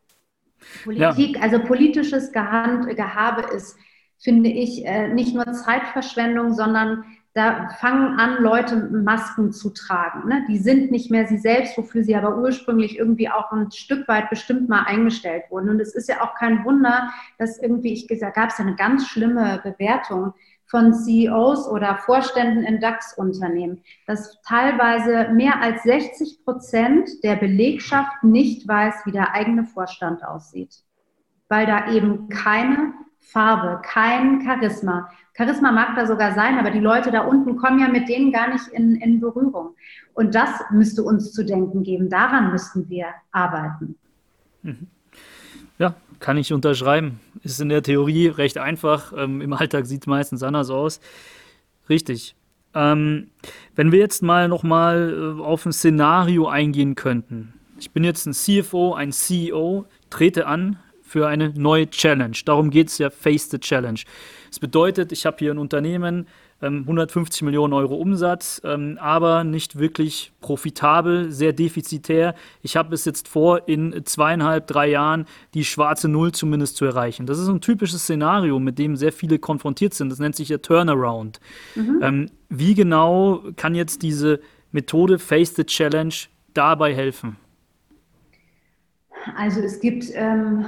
Politik, 0.83 1.38
ja. 1.38 1.41
also 1.41 1.60
politisches 1.60 2.33
Gehand, 2.33 2.93
Gehabe 2.97 3.43
ist, 3.55 3.77
finde 4.19 4.49
ich, 4.49 4.86
äh, 4.86 5.07
nicht 5.07 5.33
nur 5.33 5.45
Zeitverschwendung, 5.53 6.53
sondern 6.53 7.05
da 7.38 7.69
fangen 7.80 8.19
an, 8.19 8.41
Leute 8.41 8.76
Masken 8.76 9.52
zu 9.52 9.69
tragen. 9.69 10.28
Ne? 10.28 10.43
Die 10.50 10.58
sind 10.58 10.89
nicht 10.89 11.12
mehr 11.12 11.28
sie 11.28 11.38
selbst, 11.38 11.78
wofür 11.78 12.04
sie 12.04 12.15
aber 12.15 12.36
ursprünglich 12.39 12.97
irgendwie 12.97 13.30
auch 13.30 13.52
ein 13.52 13.71
Stück 13.71 14.08
weit 14.08 14.32
bestimmt 14.32 14.67
mal 14.67 14.86
eingestellt 14.86 15.43
wurden. 15.52 15.69
Und 15.69 15.80
es 15.80 15.93
ist 15.93 16.10
ja 16.10 16.21
auch 16.21 16.34
kein 16.34 16.65
Wunder, 16.65 17.12
dass 17.38 17.60
irgendwie, 17.60 17.93
ich 17.93 18.08
gesagt, 18.08 18.36
gab 18.36 18.50
es 18.50 18.60
eine 18.60 18.76
ganz 18.76 19.08
schlimme 19.08 19.62
Bewertung 19.63 20.34
von 20.65 20.95
CEOs 20.95 21.67
oder 21.67 21.97
Vorständen 21.97 22.63
in 22.63 22.80
DAX-Unternehmen, 22.80 23.84
dass 24.08 24.41
teilweise 24.41 25.32
mehr 25.32 25.62
als 25.62 25.84
60 25.84 26.43
Prozent 26.43 27.23
der 27.23 27.36
Belegschaft 27.36 28.23
nicht 28.23 28.67
weiß, 28.67 29.06
wie 29.06 29.12
der 29.12 29.36
eigene 29.36 29.63
Vorstand 29.63 30.26
aussieht, 30.26 30.84
weil 31.50 31.67
da 31.67 31.91
eben 31.91 32.30
keine 32.30 32.93
Farbe, 33.28 33.82
kein 33.84 34.42
Charisma. 34.42 35.10
Charisma 35.36 35.72
mag 35.72 35.96
da 35.96 36.08
sogar 36.08 36.34
sein, 36.34 36.58
aber 36.58 36.72
die 36.72 36.80
Leute 36.80 37.12
da 37.12 37.22
unten 37.22 37.58
kommen 37.58 37.80
ja 37.80 37.90
mit 37.90 38.08
denen 38.08 38.32
gar 38.32 38.50
nicht 38.50 38.68
in, 38.70 38.96
in 38.96 39.20
Berührung. 39.20 39.76
Und 40.13 40.34
das 40.34 40.50
müsste 40.72 41.04
uns 41.04 41.34
zu 41.34 41.44
denken 41.44 41.84
geben. 41.84 42.10
Daran 42.10 42.52
müssten 42.52 42.90
wir 42.90 43.08
arbeiten. 43.32 43.96
Mhm. 44.63 44.88
Ja, 45.78 45.94
kann 46.20 46.38
ich 46.38 46.54
unterschreiben. 46.54 47.20
Ist 47.44 47.60
in 47.60 47.70
der 47.70 47.84
Theorie 47.84 48.28
recht 48.28 48.58
einfach. 48.58 49.13
Ähm, 49.16 49.42
Im 49.42 49.54
Alltag 49.54 49.86
sieht 49.86 50.04
es 50.04 50.08
meistens 50.08 50.42
anders 50.42 50.70
aus. 50.70 51.02
Richtig. 51.90 52.36
Ähm, 52.74 53.30
wenn 53.76 53.92
wir 53.92 54.00
jetzt 54.00 54.24
mal 54.24 54.48
nochmal 54.48 55.36
äh, 55.38 55.42
auf 55.42 55.66
ein 55.66 55.74
Szenario 55.74 56.48
eingehen 56.48 56.96
könnten. 56.96 57.54
Ich 57.78 57.92
bin 57.92 58.04
jetzt 58.04 58.26
ein 58.26 58.34
CFO, 58.34 58.94
ein 58.94 59.12
CEO, 59.12 59.86
trete 60.10 60.48
an 60.48 60.80
für 61.08 61.28
eine 61.28 61.54
neue 61.56 61.89
Challenge. 61.89 62.38
Darum 62.46 62.70
geht 62.70 62.89
es 62.89 62.98
ja, 62.98 63.10
Face 63.10 63.50
the 63.50 63.60
Challenge. 63.60 64.00
Das 64.50 64.60
bedeutet, 64.60 65.12
ich 65.12 65.26
habe 65.26 65.38
hier 65.39 65.52
ein 65.52 65.58
Unternehmen, 65.58 66.28
150 66.62 67.41
ähm, 67.41 67.46
Millionen 67.46 67.74
Euro 67.74 67.96
Umsatz, 67.96 68.62
ähm, 68.63 68.98
aber 69.00 69.43
nicht 69.43 69.78
wirklich 69.78 70.32
profitabel, 70.41 71.32
sehr 71.32 71.54
defizitär. 71.54 72.34
Ich 72.63 72.76
habe 72.76 72.96
es 72.96 73.06
jetzt 73.06 73.28
vor, 73.28 73.67
in 73.67 74.04
zweieinhalb, 74.06 74.65
drei 74.65 74.89
Jahren 74.89 75.26
die 75.54 75.63
schwarze 75.63 76.08
Null 76.08 76.32
zumindest 76.32 76.78
zu 76.78 76.86
erreichen. 76.86 77.28
Das 77.28 77.38
ist 77.38 77.48
ein 77.48 77.62
typisches 77.62 78.04
Szenario, 78.04 78.60
mit 78.60 78.80
dem 78.80 78.96
sehr 78.96 79.12
viele 79.12 79.38
konfrontiert 79.38 79.93
sind. 79.93 80.10
Das 80.10 80.20
nennt 80.20 80.36
sich 80.36 80.50
ja 80.50 80.58
Turnaround. 80.58 81.39
Mhm. 81.76 82.00
Ähm, 82.02 82.26
wie 82.50 82.74
genau 82.74 83.43
kann 83.56 83.76
jetzt 83.76 84.02
diese 84.02 84.39
Methode 84.72 85.20
Face 85.20 85.56
the 85.56 85.63
Challenge 85.63 86.15
dabei 86.54 86.96
helfen? 86.96 87.38
Also 89.36 89.60
es 89.62 89.80
gibt 89.80 90.06
ähm, 90.13 90.65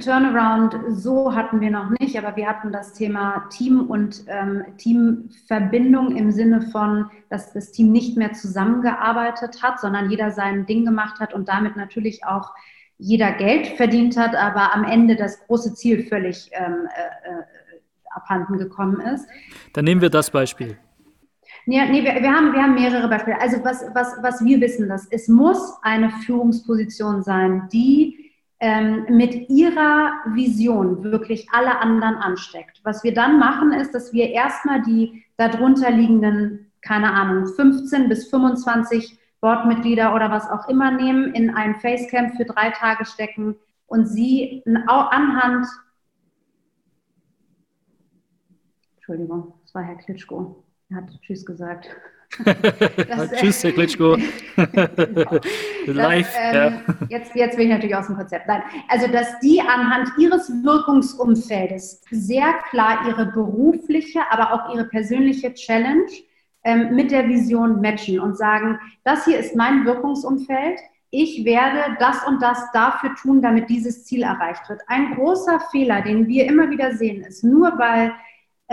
Turnaround 0.00 0.76
so 0.88 1.34
hatten 1.34 1.60
wir 1.60 1.70
noch 1.70 1.90
nicht, 2.00 2.18
aber 2.18 2.34
wir 2.34 2.48
hatten 2.48 2.72
das 2.72 2.92
Thema 2.92 3.48
Team 3.50 3.88
und 3.88 4.24
ähm, 4.26 4.64
Teamverbindung 4.78 6.16
im 6.16 6.32
Sinne 6.32 6.62
von, 6.72 7.08
dass 7.30 7.52
das 7.52 7.70
Team 7.70 7.92
nicht 7.92 8.16
mehr 8.16 8.32
zusammengearbeitet 8.32 9.62
hat, 9.62 9.78
sondern 9.78 10.10
jeder 10.10 10.32
sein 10.32 10.66
Ding 10.66 10.84
gemacht 10.84 11.20
hat 11.20 11.32
und 11.32 11.48
damit 11.48 11.76
natürlich 11.76 12.24
auch 12.24 12.52
jeder 12.98 13.32
Geld 13.32 13.68
verdient 13.68 14.16
hat, 14.16 14.34
aber 14.34 14.74
am 14.74 14.84
Ende 14.84 15.14
das 15.14 15.46
große 15.46 15.74
Ziel 15.74 16.04
völlig 16.04 16.50
ähm, 16.52 16.88
äh, 16.94 17.30
äh 17.30 17.42
abhanden 18.14 18.58
gekommen 18.58 19.00
ist. 19.00 19.26
Dann 19.72 19.84
nehmen 19.84 20.00
wir 20.00 20.08
das 20.08 20.30
Beispiel. 20.30 20.78
Nee, 21.66 21.84
nee 21.90 22.04
wir, 22.04 22.14
wir, 22.22 22.32
haben, 22.32 22.52
wir 22.52 22.62
haben 22.62 22.74
mehrere 22.74 23.08
Beispiele. 23.08 23.40
Also 23.40 23.62
was, 23.64 23.84
was, 23.92 24.14
was 24.22 24.44
wir 24.44 24.60
wissen, 24.60 24.88
dass 24.88 25.08
es 25.10 25.26
muss 25.26 25.74
eine 25.82 26.10
Führungsposition 26.10 27.24
sein, 27.24 27.68
die 27.72 28.23
ähm, 28.60 29.06
mit 29.08 29.50
ihrer 29.50 30.12
Vision 30.26 31.04
wirklich 31.04 31.48
alle 31.52 31.80
anderen 31.80 32.16
ansteckt. 32.16 32.80
Was 32.84 33.04
wir 33.04 33.12
dann 33.12 33.38
machen, 33.38 33.72
ist, 33.72 33.94
dass 33.94 34.12
wir 34.12 34.30
erstmal 34.30 34.82
die 34.82 35.24
darunter 35.36 35.90
liegenden, 35.90 36.70
keine 36.80 37.12
Ahnung, 37.12 37.46
15 37.46 38.08
bis 38.08 38.28
25 38.30 39.18
Boardmitglieder 39.40 40.14
oder 40.14 40.30
was 40.30 40.48
auch 40.48 40.68
immer 40.68 40.90
nehmen, 40.90 41.34
in 41.34 41.50
ein 41.50 41.74
Facecamp 41.74 42.36
für 42.36 42.46
drei 42.46 42.70
Tage 42.70 43.04
stecken 43.04 43.56
und 43.86 44.06
sie 44.06 44.62
anhand, 44.64 45.66
Entschuldigung, 48.96 49.52
das 49.62 49.74
war 49.74 49.82
Herr 49.82 49.96
Klitschko, 49.96 50.64
er 50.88 50.96
hat 50.96 51.10
Tschüss 51.20 51.44
gesagt. 51.44 51.94
Das, 52.44 53.30
Tschüss, 53.36 53.62
Herr 53.64 53.72
Klitschko. 53.72 54.16
genau. 54.56 55.40
Live. 55.86 56.34
Ähm, 56.38 56.54
ja. 56.54 56.94
jetzt, 57.08 57.34
jetzt 57.34 57.56
bin 57.56 57.68
ich 57.68 57.74
natürlich 57.74 57.96
aus 57.96 58.06
dem 58.06 58.16
Konzept. 58.16 58.46
Nein, 58.46 58.62
also 58.88 59.06
dass 59.08 59.38
die 59.40 59.60
anhand 59.60 60.10
ihres 60.18 60.50
Wirkungsumfeldes 60.62 62.02
sehr 62.10 62.54
klar 62.70 63.06
ihre 63.08 63.26
berufliche, 63.26 64.20
aber 64.30 64.52
auch 64.52 64.74
ihre 64.74 64.84
persönliche 64.84 65.54
Challenge 65.54 66.06
ähm, 66.64 66.94
mit 66.94 67.10
der 67.10 67.28
Vision 67.28 67.80
matchen 67.80 68.20
und 68.20 68.36
sagen, 68.36 68.78
das 69.04 69.24
hier 69.24 69.38
ist 69.38 69.54
mein 69.54 69.84
Wirkungsumfeld. 69.84 70.80
Ich 71.10 71.44
werde 71.44 71.96
das 72.00 72.26
und 72.26 72.42
das 72.42 72.72
dafür 72.72 73.14
tun, 73.14 73.40
damit 73.40 73.68
dieses 73.68 74.04
Ziel 74.04 74.24
erreicht 74.24 74.68
wird. 74.68 74.80
Ein 74.88 75.14
großer 75.14 75.60
Fehler, 75.70 76.02
den 76.02 76.26
wir 76.26 76.46
immer 76.46 76.68
wieder 76.70 76.96
sehen, 76.96 77.22
ist 77.22 77.44
nur 77.44 77.78
weil 77.78 78.12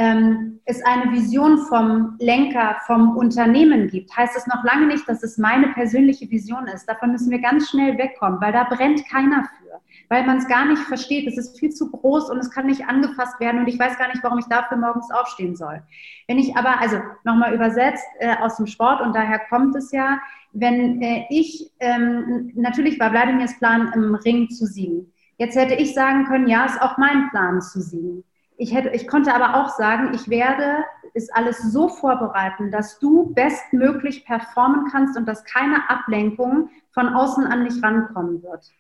ähm, 0.02 0.60
es 0.66 0.84
eine 0.84 1.12
Vision 1.12 1.60
vom 1.60 2.16
Lenker, 2.20 2.78
vom 2.88 3.16
Unternehmen 3.16 3.88
gibt, 3.88 4.16
heißt 4.18 4.36
es 4.36 4.48
noch 4.48 4.64
lange 4.64 4.88
nicht, 4.88 5.08
dass 5.08 5.22
es 5.22 5.38
meine 5.38 5.68
persönliche 5.74 6.28
Vision 6.32 6.66
ist. 6.66 6.88
Davon 6.88 7.12
müssen 7.12 7.30
wir 7.30 7.38
ganz 7.38 7.70
schnell 7.70 8.00
wegkommen, 8.00 8.42
weil 8.42 8.52
da 8.52 8.64
brennt 8.64 9.08
keiner 9.08 9.44
für, 9.44 9.80
weil 10.10 10.26
man 10.26 10.38
es 10.38 10.48
gar 10.48 10.66
nicht 10.66 10.82
versteht. 10.82 11.28
Es 11.28 11.38
ist 11.38 11.60
viel 11.60 11.70
zu 11.70 11.92
groß 11.92 12.32
und 12.32 12.40
es 12.40 12.50
kann 12.50 12.66
nicht 12.66 12.88
angefasst 12.88 13.40
werden 13.40 13.60
und 13.60 13.68
ich 13.68 13.78
weiß 13.78 13.96
gar 14.00 14.08
nicht, 14.08 14.24
warum 14.24 14.40
ich 14.40 14.46
dafür 14.46 14.78
morgens 14.78 15.12
aufstehen 15.12 15.56
soll. 15.56 15.84
Wenn 16.28 16.40
ich 16.40 16.58
aber, 16.58 16.82
also 16.82 16.98
nochmal 17.24 17.54
übersetzt 17.54 18.08
äh, 18.20 18.36
aus 18.38 18.58
dem 18.58 18.66
Sport 18.66 19.02
und 19.02 19.16
daher 19.16 19.40
kommt 19.50 19.76
es 19.76 19.92
ja, 19.92 20.20
wenn 20.52 21.00
äh, 21.04 21.26
ich, 21.30 21.70
ähm, 21.80 22.52
natürlich 22.56 23.00
war 23.00 23.12
Wladimirs 23.12 23.56
Plan 23.60 23.92
im 23.94 24.16
Ring 24.16 24.50
zu 24.50 24.66
siegen. 24.66 25.14
Jetzt 25.38 25.56
hätte 25.56 25.76
ich 25.76 25.94
sagen 25.94 26.26
können, 26.26 26.48
ja, 26.48 26.66
ist 26.66 26.82
auch 26.82 26.98
mein 26.98 27.30
Plan 27.30 27.62
zu 27.62 27.82
siegen. 27.82 28.24
Ich, 28.62 28.76
hätte, 28.76 28.90
ich 28.90 29.08
konnte 29.08 29.34
aber 29.34 29.56
auch 29.56 29.70
sagen, 29.70 30.12
ich 30.14 30.30
werde 30.30 30.86
es 31.16 31.32
alles 31.32 31.58
so 31.72 31.90
vorbereiten, 31.90 32.70
dass 32.70 33.00
du 33.00 33.34
bestmöglich 33.34 34.24
performen 34.24 34.86
kannst 34.92 35.18
und 35.18 35.28
dass 35.28 35.44
keine 35.46 35.90
Ablenkung 35.90 36.70
von 36.92 37.10
außen 37.10 37.48
an 37.48 37.66
dich 37.66 37.82
rankommen 37.82 38.44
wird. 38.44 38.72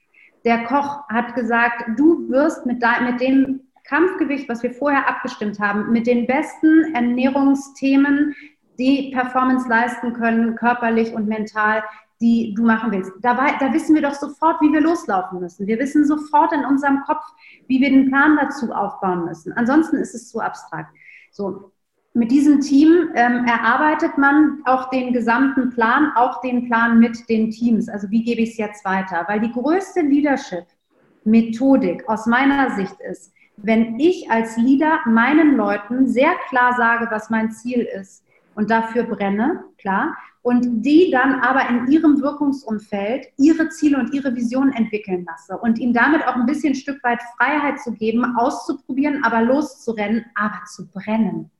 Der 0.45 0.65
Koch 0.65 1.09
hat 1.09 1.33
gesagt, 1.33 1.97
du 1.97 2.29
wirst 2.29 2.67
mit, 2.67 2.83
mit 3.01 3.21
dem 3.21 3.61
Kampfgewicht, 3.83 4.47
was 4.47 4.61
wir 4.61 4.71
vorher 4.71 5.09
abgestimmt 5.09 5.59
haben, 5.59 5.91
mit 5.91 6.05
den 6.05 6.27
besten 6.27 6.93
Ernährungsthemen, 6.93 8.35
die 8.77 9.09
Performance 9.11 9.67
leisten 9.67 10.13
können, 10.13 10.55
körperlich 10.57 11.15
und 11.15 11.27
mental, 11.27 11.83
die 12.21 12.53
du 12.53 12.63
machen 12.63 12.91
willst. 12.91 13.11
Dabei, 13.21 13.55
da 13.59 13.73
wissen 13.73 13.95
wir 13.95 14.03
doch 14.03 14.13
sofort, 14.13 14.61
wie 14.61 14.71
wir 14.71 14.81
loslaufen 14.81 15.39
müssen. 15.39 15.67
Wir 15.67 15.79
wissen 15.79 16.05
sofort 16.05 16.53
in 16.53 16.63
unserem 16.63 17.01
Kopf, 17.01 17.23
wie 17.67 17.81
wir 17.81 17.89
den 17.89 18.09
Plan 18.09 18.37
dazu 18.39 18.71
aufbauen 18.71 19.25
müssen. 19.25 19.51
Ansonsten 19.53 19.97
ist 19.97 20.13
es 20.13 20.29
zu 20.29 20.39
abstrakt. 20.39 20.93
So, 21.31 21.71
mit 22.13 22.29
diesem 22.29 22.59
Team 22.59 23.09
ähm, 23.15 23.45
erarbeitet 23.45 24.17
man 24.17 24.61
auch 24.65 24.89
den 24.89 25.13
gesamten 25.13 25.71
Plan, 25.71 26.11
auch 26.15 26.41
den 26.41 26.67
Plan 26.67 26.99
mit 26.99 27.27
den 27.29 27.51
Teams. 27.51 27.89
Also 27.89 28.09
wie 28.11 28.23
gebe 28.23 28.41
ich 28.41 28.51
es 28.51 28.57
jetzt 28.57 28.85
weiter? 28.85 29.25
Weil 29.27 29.39
die 29.39 29.51
größte 29.51 30.01
Leadership-Methodik 30.01 32.07
aus 32.07 32.27
meiner 32.27 32.75
Sicht 32.75 32.97
ist, 33.09 33.33
wenn 33.57 33.99
ich 33.99 34.29
als 34.29 34.57
Leader 34.57 34.99
meinen 35.05 35.55
Leuten 35.55 36.07
sehr 36.07 36.33
klar 36.49 36.75
sage, 36.75 37.07
was 37.11 37.29
mein 37.29 37.51
Ziel 37.51 37.81
ist 37.81 38.23
und 38.55 38.69
dafür 38.69 39.03
brenne, 39.03 39.63
klar, 39.77 40.15
und 40.43 40.83
die 40.83 41.11
dann 41.11 41.39
aber 41.41 41.69
in 41.69 41.87
ihrem 41.91 42.21
Wirkungsumfeld 42.21 43.27
ihre 43.37 43.69
Ziele 43.69 43.99
und 43.99 44.13
ihre 44.13 44.35
Vision 44.35 44.73
entwickeln 44.73 45.25
lasse 45.25 45.57
und 45.57 45.77
ihnen 45.77 45.93
damit 45.93 46.25
auch 46.27 46.35
ein 46.35 46.47
bisschen 46.47 46.73
ein 46.73 46.75
Stück 46.75 47.03
weit 47.03 47.21
Freiheit 47.37 47.79
zu 47.79 47.91
geben, 47.93 48.35
auszuprobieren, 48.35 49.23
aber 49.23 49.41
loszurennen, 49.41 50.25
aber 50.35 50.63
zu 50.65 50.89
brennen. 50.89 51.51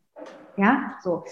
Ja, 0.57 0.95
so. 1.03 1.23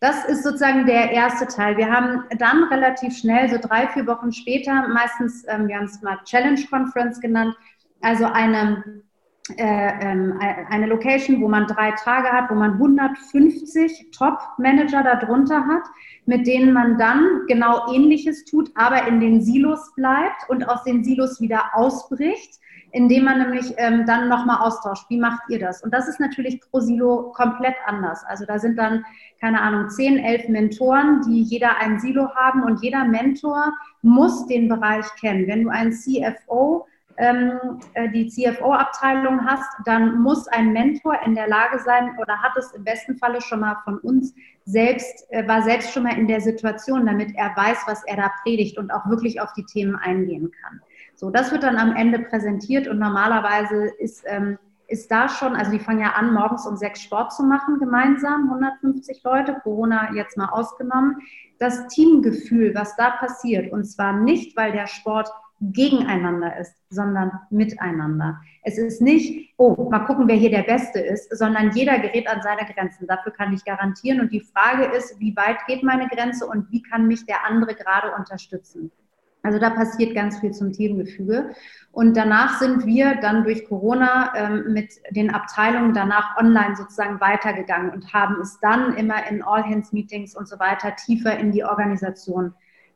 Das 0.00 0.26
ist 0.26 0.42
sozusagen 0.42 0.84
der 0.84 1.10
erste 1.10 1.46
Teil. 1.46 1.78
Wir 1.78 1.90
haben 1.90 2.24
dann 2.38 2.64
relativ 2.64 3.16
schnell, 3.16 3.48
so 3.48 3.56
drei, 3.58 3.88
vier 3.88 4.06
Wochen 4.06 4.30
später, 4.30 4.88
meistens, 4.88 5.44
ähm, 5.48 5.68
wir 5.68 5.76
haben 5.76 5.84
es 5.84 6.02
mal 6.02 6.18
Challenge 6.24 6.60
Conference 6.68 7.18
genannt, 7.20 7.56
also 8.02 8.26
eine 8.26 9.02
eine 9.58 10.86
Location, 10.86 11.40
wo 11.40 11.48
man 11.48 11.66
drei 11.66 11.92
Tage 11.92 12.28
hat, 12.28 12.50
wo 12.50 12.54
man 12.54 12.72
150 12.72 14.10
Top-Manager 14.10 15.02
darunter 15.02 15.64
hat, 15.66 15.84
mit 16.26 16.46
denen 16.46 16.72
man 16.72 16.98
dann 16.98 17.42
genau 17.46 17.92
Ähnliches 17.92 18.44
tut, 18.44 18.70
aber 18.74 19.06
in 19.06 19.20
den 19.20 19.40
Silos 19.40 19.94
bleibt 19.94 20.48
und 20.48 20.68
aus 20.68 20.82
den 20.82 21.04
Silos 21.04 21.40
wieder 21.40 21.70
ausbricht, 21.74 22.58
indem 22.90 23.24
man 23.24 23.38
nämlich 23.38 23.74
ähm, 23.76 24.04
dann 24.06 24.28
nochmal 24.28 24.58
austauscht. 24.66 25.08
Wie 25.10 25.18
macht 25.18 25.42
ihr 25.48 25.60
das? 25.60 25.82
Und 25.82 25.92
das 25.92 26.08
ist 26.08 26.18
natürlich 26.18 26.60
pro 26.60 26.80
Silo 26.80 27.30
komplett 27.32 27.76
anders. 27.86 28.24
Also 28.26 28.46
da 28.46 28.58
sind 28.58 28.76
dann, 28.76 29.04
keine 29.40 29.60
Ahnung, 29.60 29.90
10, 29.90 30.18
11 30.18 30.48
Mentoren, 30.48 31.20
die 31.28 31.42
jeder 31.42 31.78
ein 31.78 32.00
Silo 32.00 32.34
haben 32.34 32.64
und 32.64 32.82
jeder 32.82 33.04
Mentor 33.04 33.72
muss 34.02 34.46
den 34.46 34.68
Bereich 34.68 35.06
kennen. 35.20 35.46
Wenn 35.46 35.64
du 35.64 35.68
einen 35.68 35.92
CFO 35.92 36.06
ähm, 36.78 36.84
äh, 36.84 36.95
die 38.12 38.28
CFO-Abteilung 38.28 39.46
hast, 39.46 39.68
dann 39.86 40.20
muss 40.20 40.48
ein 40.48 40.72
Mentor 40.72 41.18
in 41.24 41.34
der 41.34 41.48
Lage 41.48 41.78
sein 41.78 42.16
oder 42.20 42.36
hat 42.42 42.56
es 42.56 42.72
im 42.72 42.84
besten 42.84 43.16
Falle 43.16 43.40
schon 43.40 43.60
mal 43.60 43.76
von 43.84 43.98
uns 43.98 44.34
selbst, 44.66 45.24
äh, 45.30 45.46
war 45.46 45.62
selbst 45.62 45.92
schon 45.92 46.02
mal 46.02 46.18
in 46.18 46.26
der 46.26 46.40
Situation, 46.40 47.06
damit 47.06 47.34
er 47.36 47.56
weiß, 47.56 47.78
was 47.86 48.04
er 48.04 48.16
da 48.16 48.30
predigt 48.42 48.76
und 48.76 48.90
auch 48.90 49.08
wirklich 49.08 49.40
auf 49.40 49.52
die 49.52 49.64
Themen 49.64 49.96
eingehen 49.96 50.50
kann. 50.60 50.80
So, 51.14 51.30
das 51.30 51.52
wird 51.52 51.62
dann 51.62 51.78
am 51.78 51.94
Ende 51.94 52.18
präsentiert 52.18 52.88
und 52.88 52.98
normalerweise 52.98 53.86
ist, 53.98 54.24
ähm, 54.26 54.58
ist 54.88 55.10
da 55.10 55.28
schon, 55.28 55.54
also 55.54 55.70
die 55.70 55.78
fangen 55.78 56.00
ja 56.00 56.12
an, 56.12 56.34
morgens 56.34 56.66
um 56.66 56.76
sechs 56.76 57.00
Sport 57.02 57.32
zu 57.32 57.44
machen, 57.44 57.78
gemeinsam, 57.78 58.50
150 58.50 59.22
Leute, 59.24 59.56
Corona 59.62 60.12
jetzt 60.14 60.36
mal 60.36 60.48
ausgenommen. 60.48 61.16
Das 61.58 61.86
Teamgefühl, 61.88 62.74
was 62.74 62.94
da 62.96 63.10
passiert, 63.10 63.72
und 63.72 63.84
zwar 63.84 64.12
nicht, 64.12 64.56
weil 64.56 64.72
der 64.72 64.86
Sport 64.86 65.30
gegeneinander 65.60 66.58
ist, 66.58 66.74
sondern 66.90 67.32
miteinander. 67.50 68.40
Es 68.62 68.78
ist 68.78 69.00
nicht, 69.00 69.54
oh, 69.56 69.88
mal 69.90 70.00
gucken, 70.00 70.28
wer 70.28 70.36
hier 70.36 70.50
der 70.50 70.62
Beste 70.62 71.00
ist, 71.00 71.36
sondern 71.36 71.72
jeder 71.72 71.98
gerät 71.98 72.28
an 72.28 72.42
seine 72.42 72.70
Grenzen. 72.70 73.06
Dafür 73.06 73.32
kann 73.32 73.52
ich 73.54 73.64
garantieren. 73.64 74.20
Und 74.20 74.32
die 74.32 74.40
Frage 74.40 74.84
ist, 74.96 75.18
wie 75.18 75.34
weit 75.36 75.58
geht 75.66 75.82
meine 75.82 76.08
Grenze 76.08 76.46
und 76.46 76.70
wie 76.70 76.82
kann 76.82 77.06
mich 77.06 77.24
der 77.26 77.44
andere 77.46 77.74
gerade 77.74 78.14
unterstützen? 78.14 78.90
Also 79.46 79.60
da 79.60 79.70
passiert 79.70 80.14
ganz 80.14 80.40
viel 80.40 80.50
zum 80.50 80.72
Teamgefüge. 80.72 81.50
Und 81.92 82.16
danach 82.16 82.58
sind 82.58 82.84
wir 82.84 83.14
dann 83.14 83.44
durch 83.44 83.64
Corona 83.64 84.32
ähm, 84.34 84.72
mit 84.72 84.92
den 85.10 85.32
Abteilungen 85.32 85.94
danach 85.94 86.36
online 86.36 86.74
sozusagen 86.74 87.20
weitergegangen 87.20 87.90
und 87.92 88.12
haben 88.12 88.40
es 88.40 88.58
dann 88.60 88.96
immer 88.96 89.26
in 89.30 89.42
All-Hands-Meetings 89.42 90.36
und 90.36 90.48
so 90.48 90.58
weiter 90.58 90.96
tiefer 90.96 91.38
in 91.38 91.52
die 91.52 91.64
Organisation 91.64 92.54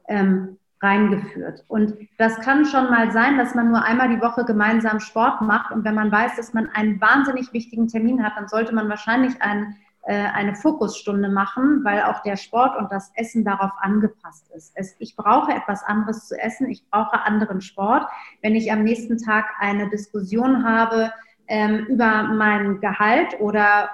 ähm, 0.09 0.59
reingeführt. 0.83 1.65
Und 1.69 1.95
das 2.17 2.37
kann 2.41 2.65
schon 2.65 2.91
mal 2.91 3.13
sein, 3.13 3.37
dass 3.37 3.55
man 3.55 3.69
nur 3.69 3.85
einmal 3.85 4.09
die 4.09 4.21
Woche 4.21 4.45
gemeinsam 4.45 5.01
Sport 5.01 5.43
macht. 5.43 5.73
Und 5.73 5.85
wenn 5.85 5.95
man 5.95 6.11
weiß, 6.11 6.37
dass 6.37 6.55
man 6.55 6.69
einen 6.71 7.01
wahnsinnig 7.01 7.53
wichtigen 7.53 7.89
Termin 7.89 8.25
hat, 8.25 8.33
dann 8.37 8.49
sollte 8.49 8.75
man 8.75 8.89
wahrscheinlich 8.89 9.41
ein, 9.43 9.77
äh, 10.03 10.15
eine 10.15 10.55
Fokusstunde 10.55 11.29
machen, 11.29 11.85
weil 11.85 12.03
auch 12.05 12.23
der 12.23 12.37
Sport 12.37 12.79
und 12.79 12.91
das 12.91 13.13
Essen 13.15 13.45
darauf 13.45 13.73
angepasst 13.81 14.51
ist. 14.55 14.73
Es, 14.75 14.97
ich 14.99 15.17
brauche 15.17 15.53
etwas 15.53 15.85
anderes 15.85 16.29
zu 16.29 16.39
essen, 16.39 16.71
ich 16.71 16.89
brauche 16.91 17.21
anderen 17.25 17.61
Sport. 17.61 18.07
Wenn 18.41 18.55
ich 18.55 18.73
am 18.73 18.83
nächsten 18.83 19.19
Tag 19.19 19.47
eine 19.59 19.91
Diskussion 19.91 20.65
habe 20.65 21.13
ähm, 21.47 21.85
über 21.87 22.23
mein 22.23 22.81
Gehalt 22.81 23.39
oder 23.39 23.91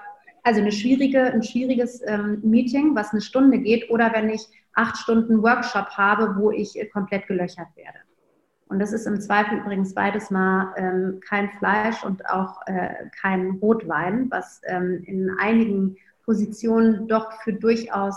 also 0.47 0.61
eine 0.61 0.71
schwierige, 0.71 1.25
ein 1.25 1.43
schwieriges 1.43 2.01
ähm, 2.07 2.39
Meeting, 2.45 2.95
was 2.95 3.11
eine 3.11 3.21
Stunde 3.21 3.59
geht, 3.59 3.91
oder 3.91 4.13
wenn 4.15 4.31
ich 4.31 4.47
acht 4.75 4.97
Stunden 4.97 5.43
Workshop 5.43 5.89
habe, 5.97 6.37
wo 6.37 6.53
ich 6.53 6.79
äh, 6.79 6.87
komplett 6.87 7.27
gelöchert 7.27 7.67
werde. 7.75 7.99
Und 8.69 8.79
das 8.79 8.93
ist 8.93 9.07
im 9.07 9.21
Zweifel 9.21 9.59
übrigens 9.59 9.93
beides 9.93 10.31
mal 10.31 10.73
ähm, 10.77 11.21
kein 11.29 11.51
Fleisch 11.59 12.05
und 12.05 12.25
auch 12.29 12.61
äh, 12.67 12.95
kein 13.21 13.59
Rotwein, 13.61 14.29
was 14.31 14.61
ähm, 14.67 15.03
in 15.07 15.31
einigen 15.41 15.97
Positionen 16.25 17.09
doch 17.09 17.33
für 17.43 17.53
durchaus 17.53 18.17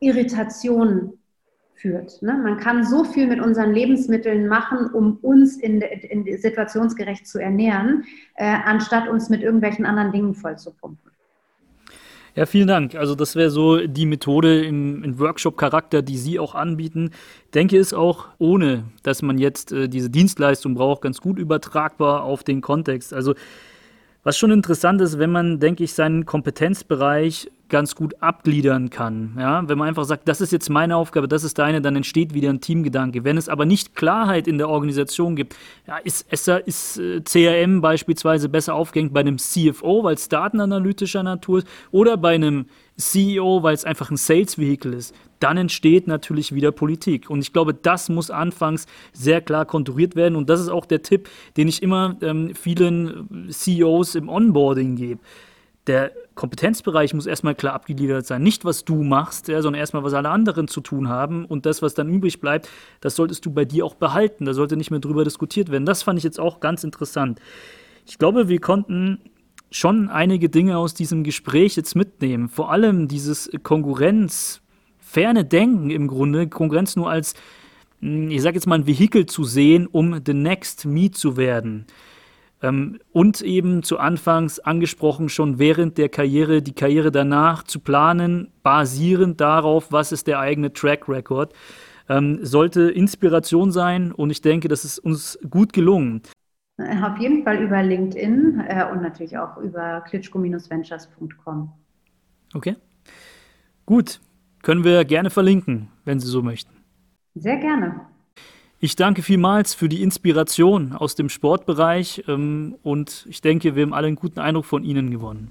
Irritationen 0.00 1.14
führt. 1.72 2.20
Ne? 2.20 2.34
Man 2.34 2.58
kann 2.58 2.84
so 2.84 3.04
viel 3.04 3.26
mit 3.26 3.40
unseren 3.40 3.72
Lebensmitteln 3.72 4.48
machen, 4.48 4.90
um 4.92 5.16
uns 5.22 5.56
in, 5.56 5.80
in 5.80 6.26
situationsgerecht 6.38 7.26
zu 7.26 7.38
ernähren, 7.38 8.04
äh, 8.34 8.54
anstatt 8.66 9.08
uns 9.08 9.30
mit 9.30 9.40
irgendwelchen 9.40 9.86
anderen 9.86 10.12
Dingen 10.12 10.34
vollzupumpen. 10.34 11.13
Ja, 12.36 12.46
vielen 12.46 12.66
Dank. 12.66 12.96
Also 12.96 13.14
das 13.14 13.36
wäre 13.36 13.50
so 13.50 13.86
die 13.86 14.06
Methode 14.06 14.64
im, 14.64 15.04
im 15.04 15.20
Workshop-Charakter, 15.20 16.02
die 16.02 16.18
Sie 16.18 16.40
auch 16.40 16.56
anbieten. 16.56 17.10
Denke 17.54 17.76
ist 17.76 17.94
auch, 17.94 18.26
ohne 18.38 18.84
dass 19.04 19.22
man 19.22 19.38
jetzt 19.38 19.70
äh, 19.70 19.88
diese 19.88 20.10
Dienstleistung 20.10 20.74
braucht, 20.74 21.02
ganz 21.02 21.20
gut 21.20 21.38
übertragbar 21.38 22.24
auf 22.24 22.42
den 22.42 22.60
Kontext. 22.60 23.14
Also 23.14 23.34
was 24.24 24.36
schon 24.36 24.50
interessant 24.50 25.00
ist, 25.00 25.18
wenn 25.18 25.30
man, 25.30 25.60
denke 25.60 25.84
ich, 25.84 25.92
seinen 25.92 26.26
Kompetenzbereich 26.26 27.50
ganz 27.68 27.94
gut 27.94 28.14
abgliedern 28.22 28.90
kann. 28.90 29.36
Ja? 29.38 29.66
Wenn 29.68 29.78
man 29.78 29.88
einfach 29.88 30.04
sagt, 30.04 30.28
das 30.28 30.40
ist 30.40 30.52
jetzt 30.52 30.70
meine 30.70 30.96
Aufgabe, 30.96 31.28
das 31.28 31.44
ist 31.44 31.58
deine, 31.58 31.80
dann 31.80 31.96
entsteht 31.96 32.34
wieder 32.34 32.50
ein 32.50 32.60
Teamgedanke. 32.60 33.24
Wenn 33.24 33.36
es 33.36 33.48
aber 33.48 33.64
nicht 33.66 33.94
Klarheit 33.94 34.46
in 34.48 34.58
der 34.58 34.68
Organisation 34.68 35.36
gibt, 35.36 35.56
ja, 35.86 35.98
ist, 35.98 36.30
ist 36.32 36.98
äh, 36.98 37.20
CRM 37.22 37.80
beispielsweise 37.80 38.48
besser 38.48 38.74
aufgehängt 38.74 39.12
bei 39.12 39.20
einem 39.20 39.38
CFO, 39.38 40.04
weil 40.04 40.14
es 40.14 40.28
datenanalytischer 40.28 41.22
Natur 41.22 41.58
ist, 41.58 41.68
oder 41.90 42.16
bei 42.16 42.34
einem 42.34 42.66
CEO, 42.96 43.62
weil 43.62 43.74
es 43.74 43.84
einfach 43.84 44.10
ein 44.10 44.16
Sales-Vehikel 44.16 44.94
ist, 44.94 45.14
dann 45.40 45.56
entsteht 45.56 46.06
natürlich 46.06 46.54
wieder 46.54 46.72
Politik. 46.72 47.28
Und 47.28 47.40
ich 47.40 47.52
glaube, 47.52 47.74
das 47.74 48.08
muss 48.08 48.30
anfangs 48.30 48.86
sehr 49.12 49.40
klar 49.40 49.66
konturiert 49.66 50.16
werden. 50.16 50.36
Und 50.36 50.48
das 50.48 50.60
ist 50.60 50.68
auch 50.68 50.86
der 50.86 51.02
Tipp, 51.02 51.28
den 51.56 51.68
ich 51.68 51.82
immer 51.82 52.16
ähm, 52.22 52.54
vielen 52.54 53.48
CEOs 53.50 54.14
im 54.14 54.28
Onboarding 54.28 54.96
gebe. 54.96 55.20
Der 55.86 56.12
Kompetenzbereich 56.34 57.12
muss 57.12 57.26
erstmal 57.26 57.54
klar 57.54 57.74
abgegliedert 57.74 58.26
sein. 58.26 58.42
Nicht, 58.42 58.64
was 58.64 58.84
du 58.84 59.02
machst, 59.02 59.48
ja, 59.48 59.60
sondern 59.60 59.80
erstmal, 59.80 60.02
was 60.02 60.14
alle 60.14 60.30
anderen 60.30 60.66
zu 60.66 60.80
tun 60.80 61.08
haben. 61.08 61.44
Und 61.44 61.66
das, 61.66 61.82
was 61.82 61.94
dann 61.94 62.08
übrig 62.08 62.40
bleibt, 62.40 62.70
das 63.00 63.16
solltest 63.16 63.44
du 63.44 63.50
bei 63.50 63.66
dir 63.66 63.84
auch 63.84 63.96
behalten. 63.96 64.46
Da 64.46 64.54
sollte 64.54 64.76
nicht 64.76 64.90
mehr 64.90 65.00
drüber 65.00 65.24
diskutiert 65.24 65.70
werden. 65.70 65.84
Das 65.84 66.02
fand 66.02 66.18
ich 66.18 66.24
jetzt 66.24 66.40
auch 66.40 66.60
ganz 66.60 66.84
interessant. 66.84 67.38
Ich 68.06 68.18
glaube, 68.18 68.48
wir 68.48 68.60
konnten 68.60 69.18
schon 69.74 70.08
einige 70.08 70.48
Dinge 70.48 70.78
aus 70.78 70.94
diesem 70.94 71.24
Gespräch 71.24 71.74
jetzt 71.76 71.96
mitnehmen. 71.96 72.48
Vor 72.48 72.70
allem 72.70 73.08
dieses 73.08 73.50
Konkurrenz, 73.64 74.62
ferne 75.00 75.44
Denken 75.44 75.90
im 75.90 76.06
Grunde, 76.06 76.48
Konkurrenz 76.48 76.94
nur 76.94 77.10
als, 77.10 77.34
hm, 78.00 78.30
ich 78.30 78.40
sage 78.40 78.54
jetzt 78.54 78.66
mal, 78.66 78.76
ein 78.76 78.86
Vehikel 78.86 79.26
zu 79.26 79.42
sehen, 79.42 79.88
um 79.88 80.20
the 80.24 80.32
next 80.32 80.86
me 80.86 81.10
zu 81.10 81.36
werden. 81.36 81.86
Ähm, 82.62 83.00
und 83.12 83.40
eben 83.40 83.82
zu 83.82 83.98
Anfangs 83.98 84.60
angesprochen, 84.60 85.28
schon 85.28 85.58
während 85.58 85.98
der 85.98 86.08
Karriere, 86.08 86.62
die 86.62 86.74
Karriere 86.74 87.10
danach 87.10 87.64
zu 87.64 87.80
planen, 87.80 88.52
basierend 88.62 89.40
darauf, 89.40 89.90
was 89.90 90.12
ist 90.12 90.28
der 90.28 90.38
eigene 90.38 90.72
Track 90.72 91.08
Record. 91.08 91.52
Ähm, 92.08 92.38
sollte 92.42 92.82
Inspiration 92.90 93.72
sein 93.72 94.12
und 94.12 94.30
ich 94.30 94.40
denke, 94.40 94.68
das 94.68 94.84
ist 94.84 95.00
uns 95.00 95.36
gut 95.50 95.72
gelungen. 95.72 96.22
Auf 96.76 97.18
jeden 97.18 97.44
Fall 97.44 97.62
über 97.62 97.82
LinkedIn 97.82 98.64
äh, 98.66 98.84
und 98.90 99.02
natürlich 99.02 99.38
auch 99.38 99.56
über 99.58 100.00
klitschko-ventures.com. 100.02 101.72
Okay. 102.52 102.76
Gut. 103.86 104.20
Können 104.62 104.82
wir 104.82 105.04
gerne 105.04 105.28
verlinken, 105.28 105.88
wenn 106.04 106.20
Sie 106.20 106.26
so 106.26 106.42
möchten. 106.42 106.72
Sehr 107.34 107.58
gerne. 107.58 108.00
Ich 108.80 108.96
danke 108.96 109.22
vielmals 109.22 109.74
für 109.74 109.88
die 109.88 110.02
Inspiration 110.02 110.92
aus 110.92 111.14
dem 111.14 111.28
Sportbereich 111.28 112.24
ähm, 112.28 112.76
und 112.82 113.26
ich 113.28 113.40
denke, 113.40 113.76
wir 113.76 113.82
haben 113.82 113.94
alle 113.94 114.08
einen 114.08 114.16
guten 114.16 114.40
Eindruck 114.40 114.64
von 114.64 114.84
Ihnen 114.84 115.10
gewonnen. 115.10 115.50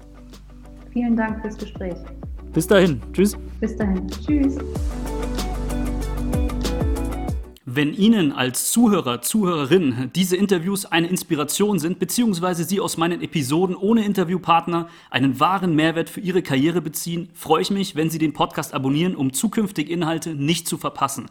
Vielen 0.92 1.16
Dank 1.16 1.40
fürs 1.42 1.56
Gespräch. 1.56 1.96
Bis 2.52 2.66
dahin. 2.66 3.00
Tschüss. 3.12 3.36
Bis 3.60 3.76
dahin. 3.76 4.06
Tschüss. 4.08 4.58
Wenn 7.76 7.92
Ihnen 7.92 8.30
als 8.30 8.70
Zuhörer, 8.70 9.20
Zuhörerin 9.20 10.08
diese 10.14 10.36
Interviews 10.36 10.84
eine 10.84 11.08
Inspiration 11.08 11.80
sind, 11.80 11.98
beziehungsweise 11.98 12.62
Sie 12.62 12.78
aus 12.78 12.98
meinen 12.98 13.20
Episoden 13.20 13.74
ohne 13.74 14.04
Interviewpartner 14.04 14.88
einen 15.10 15.40
wahren 15.40 15.74
Mehrwert 15.74 16.08
für 16.08 16.20
Ihre 16.20 16.40
Karriere 16.40 16.80
beziehen, 16.80 17.30
freue 17.34 17.62
ich 17.62 17.72
mich, 17.72 17.96
wenn 17.96 18.10
Sie 18.10 18.18
den 18.18 18.32
Podcast 18.32 18.74
abonnieren, 18.74 19.16
um 19.16 19.32
zukünftige 19.32 19.92
Inhalte 19.92 20.36
nicht 20.36 20.68
zu 20.68 20.78
verpassen. 20.78 21.26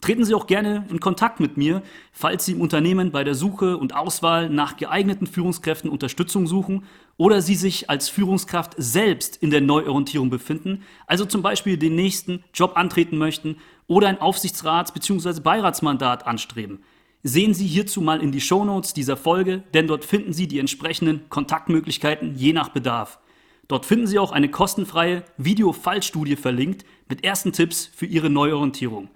Treten 0.00 0.24
Sie 0.24 0.34
auch 0.34 0.48
gerne 0.48 0.84
in 0.90 0.98
Kontakt 0.98 1.38
mit 1.38 1.56
mir, 1.56 1.80
falls 2.12 2.44
Sie 2.44 2.52
im 2.52 2.60
Unternehmen 2.60 3.12
bei 3.12 3.22
der 3.22 3.36
Suche 3.36 3.76
und 3.76 3.94
Auswahl 3.94 4.50
nach 4.50 4.76
geeigneten 4.76 5.28
Führungskräften 5.28 5.88
Unterstützung 5.88 6.48
suchen 6.48 6.86
oder 7.18 7.40
Sie 7.40 7.54
sich 7.54 7.88
als 7.88 8.08
Führungskraft 8.08 8.74
selbst 8.76 9.36
in 9.36 9.50
der 9.50 9.60
Neuorientierung 9.60 10.28
befinden, 10.28 10.82
also 11.06 11.24
zum 11.24 11.42
Beispiel 11.42 11.76
den 11.76 11.94
nächsten 11.94 12.42
Job 12.52 12.72
antreten 12.74 13.16
möchten 13.16 13.58
oder 13.86 14.08
ein 14.08 14.20
Aufsichtsrats- 14.20 14.92
bzw. 14.92 15.40
Beiratsmandat 15.40 16.26
anstreben. 16.26 16.82
Sehen 17.22 17.54
Sie 17.54 17.66
hierzu 17.66 18.00
mal 18.00 18.22
in 18.22 18.32
die 18.32 18.40
Shownotes 18.40 18.92
dieser 18.92 19.16
Folge, 19.16 19.62
denn 19.72 19.86
dort 19.86 20.04
finden 20.04 20.32
Sie 20.32 20.46
die 20.46 20.58
entsprechenden 20.58 21.28
Kontaktmöglichkeiten 21.30 22.36
je 22.36 22.52
nach 22.52 22.68
Bedarf. 22.68 23.18
Dort 23.66 23.86
finden 23.86 24.06
Sie 24.06 24.18
auch 24.18 24.30
eine 24.30 24.50
kostenfreie 24.50 25.24
Video-Fallstudie 25.38 26.36
verlinkt 26.36 26.84
mit 27.08 27.24
ersten 27.24 27.52
Tipps 27.52 27.90
für 27.94 28.04
Ihre 28.04 28.28
Neuorientierung. 28.28 29.08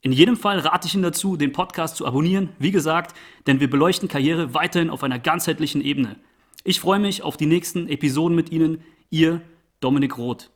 In 0.00 0.12
jedem 0.12 0.36
Fall 0.36 0.60
rate 0.60 0.88
ich 0.88 0.94
Ihnen 0.94 1.02
dazu, 1.02 1.36
den 1.36 1.52
Podcast 1.52 1.96
zu 1.96 2.06
abonnieren, 2.06 2.48
wie 2.58 2.70
gesagt, 2.70 3.14
denn 3.46 3.60
wir 3.60 3.68
beleuchten 3.68 4.08
Karriere 4.08 4.54
weiterhin 4.54 4.88
auf 4.88 5.02
einer 5.02 5.18
ganzheitlichen 5.18 5.82
Ebene. 5.82 6.16
Ich 6.64 6.80
freue 6.80 6.98
mich 6.98 7.22
auf 7.22 7.36
die 7.36 7.46
nächsten 7.46 7.88
Episoden 7.88 8.34
mit 8.34 8.50
Ihnen. 8.50 8.82
Ihr 9.10 9.42
Dominik 9.80 10.16
Roth. 10.16 10.50